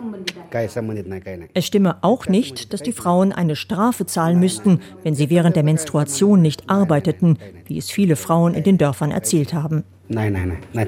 Es 1.54 1.66
stimme 1.66 1.98
auch 2.02 2.28
nicht, 2.28 2.72
dass 2.72 2.82
die 2.82 2.94
Frauen 2.94 3.34
eine 3.34 3.58
Strafe 3.58 4.06
zahlen 4.06 4.40
müssten, 4.40 4.80
wenn 5.04 5.14
sie 5.14 5.30
während 5.30 5.58
der 5.58 5.64
Menstruation 5.64 6.42
nicht 6.42 6.70
arbeiteten, 6.70 7.40
wie 7.66 7.78
es 7.78 7.92
viele 7.92 8.16
Frauen 8.16 8.54
in 8.54 8.64
den 8.64 8.78
Dörfern 8.78 9.12
erzählt 9.12 9.54
haben. 9.54 9.84
Nein, 10.08 10.32
nein, 10.32 10.58
nein. 10.74 10.88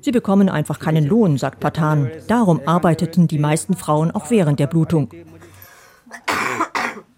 Sie 0.00 0.12
bekommen 0.12 0.48
einfach 0.48 0.78
keinen 0.78 1.06
Lohn, 1.06 1.38
sagt 1.38 1.58
Patan. 1.58 2.08
Darum 2.28 2.60
arbeiteten 2.66 3.26
die 3.26 3.38
meisten 3.38 3.74
Frauen 3.74 4.12
auch 4.12 4.30
während 4.30 4.60
der 4.60 4.66
Blutung. 4.68 5.08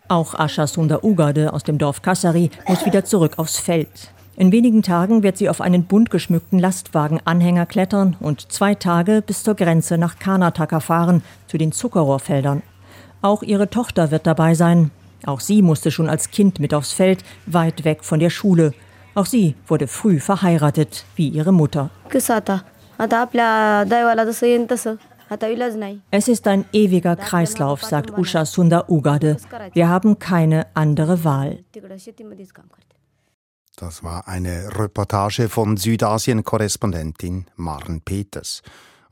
Auch 0.08 0.34
Asha 0.34 0.66
Sunda 0.66 1.00
Ugade 1.02 1.52
aus 1.52 1.64
dem 1.64 1.78
Dorf 1.78 2.00
Kassari 2.00 2.50
muss 2.66 2.86
wieder 2.86 3.04
zurück 3.04 3.34
aufs 3.36 3.58
Feld. 3.58 4.10
In 4.36 4.52
wenigen 4.52 4.82
Tagen 4.82 5.22
wird 5.22 5.36
sie 5.36 5.48
auf 5.48 5.60
einen 5.60 5.84
bunt 5.84 6.10
geschmückten 6.10 6.58
Lastwagenanhänger 6.58 7.66
klettern 7.66 8.16
und 8.20 8.52
zwei 8.52 8.74
Tage 8.74 9.20
bis 9.20 9.42
zur 9.42 9.54
Grenze 9.54 9.98
nach 9.98 10.18
Karnataka 10.18 10.80
fahren, 10.80 11.22
zu 11.48 11.58
den 11.58 11.72
Zuckerrohrfeldern. 11.72 12.62
Auch 13.20 13.42
ihre 13.42 13.68
Tochter 13.68 14.10
wird 14.10 14.26
dabei 14.26 14.54
sein. 14.54 14.92
Auch 15.26 15.40
sie 15.40 15.60
musste 15.60 15.90
schon 15.90 16.08
als 16.08 16.30
Kind 16.30 16.60
mit 16.60 16.72
aufs 16.72 16.92
Feld, 16.92 17.24
weit 17.46 17.84
weg 17.84 18.04
von 18.04 18.20
der 18.20 18.30
Schule. 18.30 18.74
Auch 19.14 19.26
sie 19.26 19.56
wurde 19.66 19.88
früh 19.88 20.20
verheiratet, 20.20 21.04
wie 21.16 21.28
ihre 21.28 21.52
Mutter. 21.52 21.90
Es 26.10 26.28
ist 26.28 26.46
ein 26.46 26.64
ewiger 26.72 27.16
Kreislauf, 27.16 27.84
sagt 27.84 28.16
Usha 28.16 28.44
Sundar 28.44 28.90
Ugade. 28.90 29.36
Wir 29.72 29.88
haben 29.88 30.18
keine 30.18 30.66
andere 30.74 31.24
Wahl. 31.24 31.64
Das 33.76 34.02
war 34.02 34.26
eine 34.26 34.76
Reportage 34.76 35.48
von 35.48 35.76
Südasien-Korrespondentin 35.76 37.46
Maren 37.56 38.00
Peters. 38.00 38.62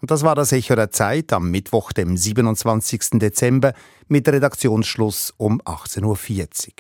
Und 0.01 0.11
das 0.11 0.23
war 0.23 0.35
das 0.35 0.53
Echo 0.53 0.75
der 0.75 0.91
Zeit 0.91 1.33
am 1.33 1.51
Mittwoch, 1.51 1.93
dem 1.93 2.17
27. 2.17 3.19
Dezember, 3.21 3.73
mit 4.09 4.29
Redaktionsschluss 4.29 5.35
um 5.37 5.61
18.40 5.63 6.03
Uhr. 6.05 6.73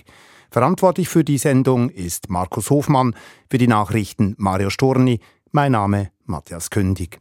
Verantwortlich 0.51 1.09
für 1.09 1.25
die 1.25 1.39
Sendung 1.39 1.91
ist 1.91 2.31
Markus 2.31 2.71
Hofmann, 2.71 3.15
für 3.51 3.59
die 3.59 3.69
Nachrichten 3.69 4.35
Mario 4.39 4.71
Storni. 4.71 5.21
Mein 5.53 5.73
Name 5.73 6.11
Matthias 6.25 6.71
Kündig. 6.71 7.21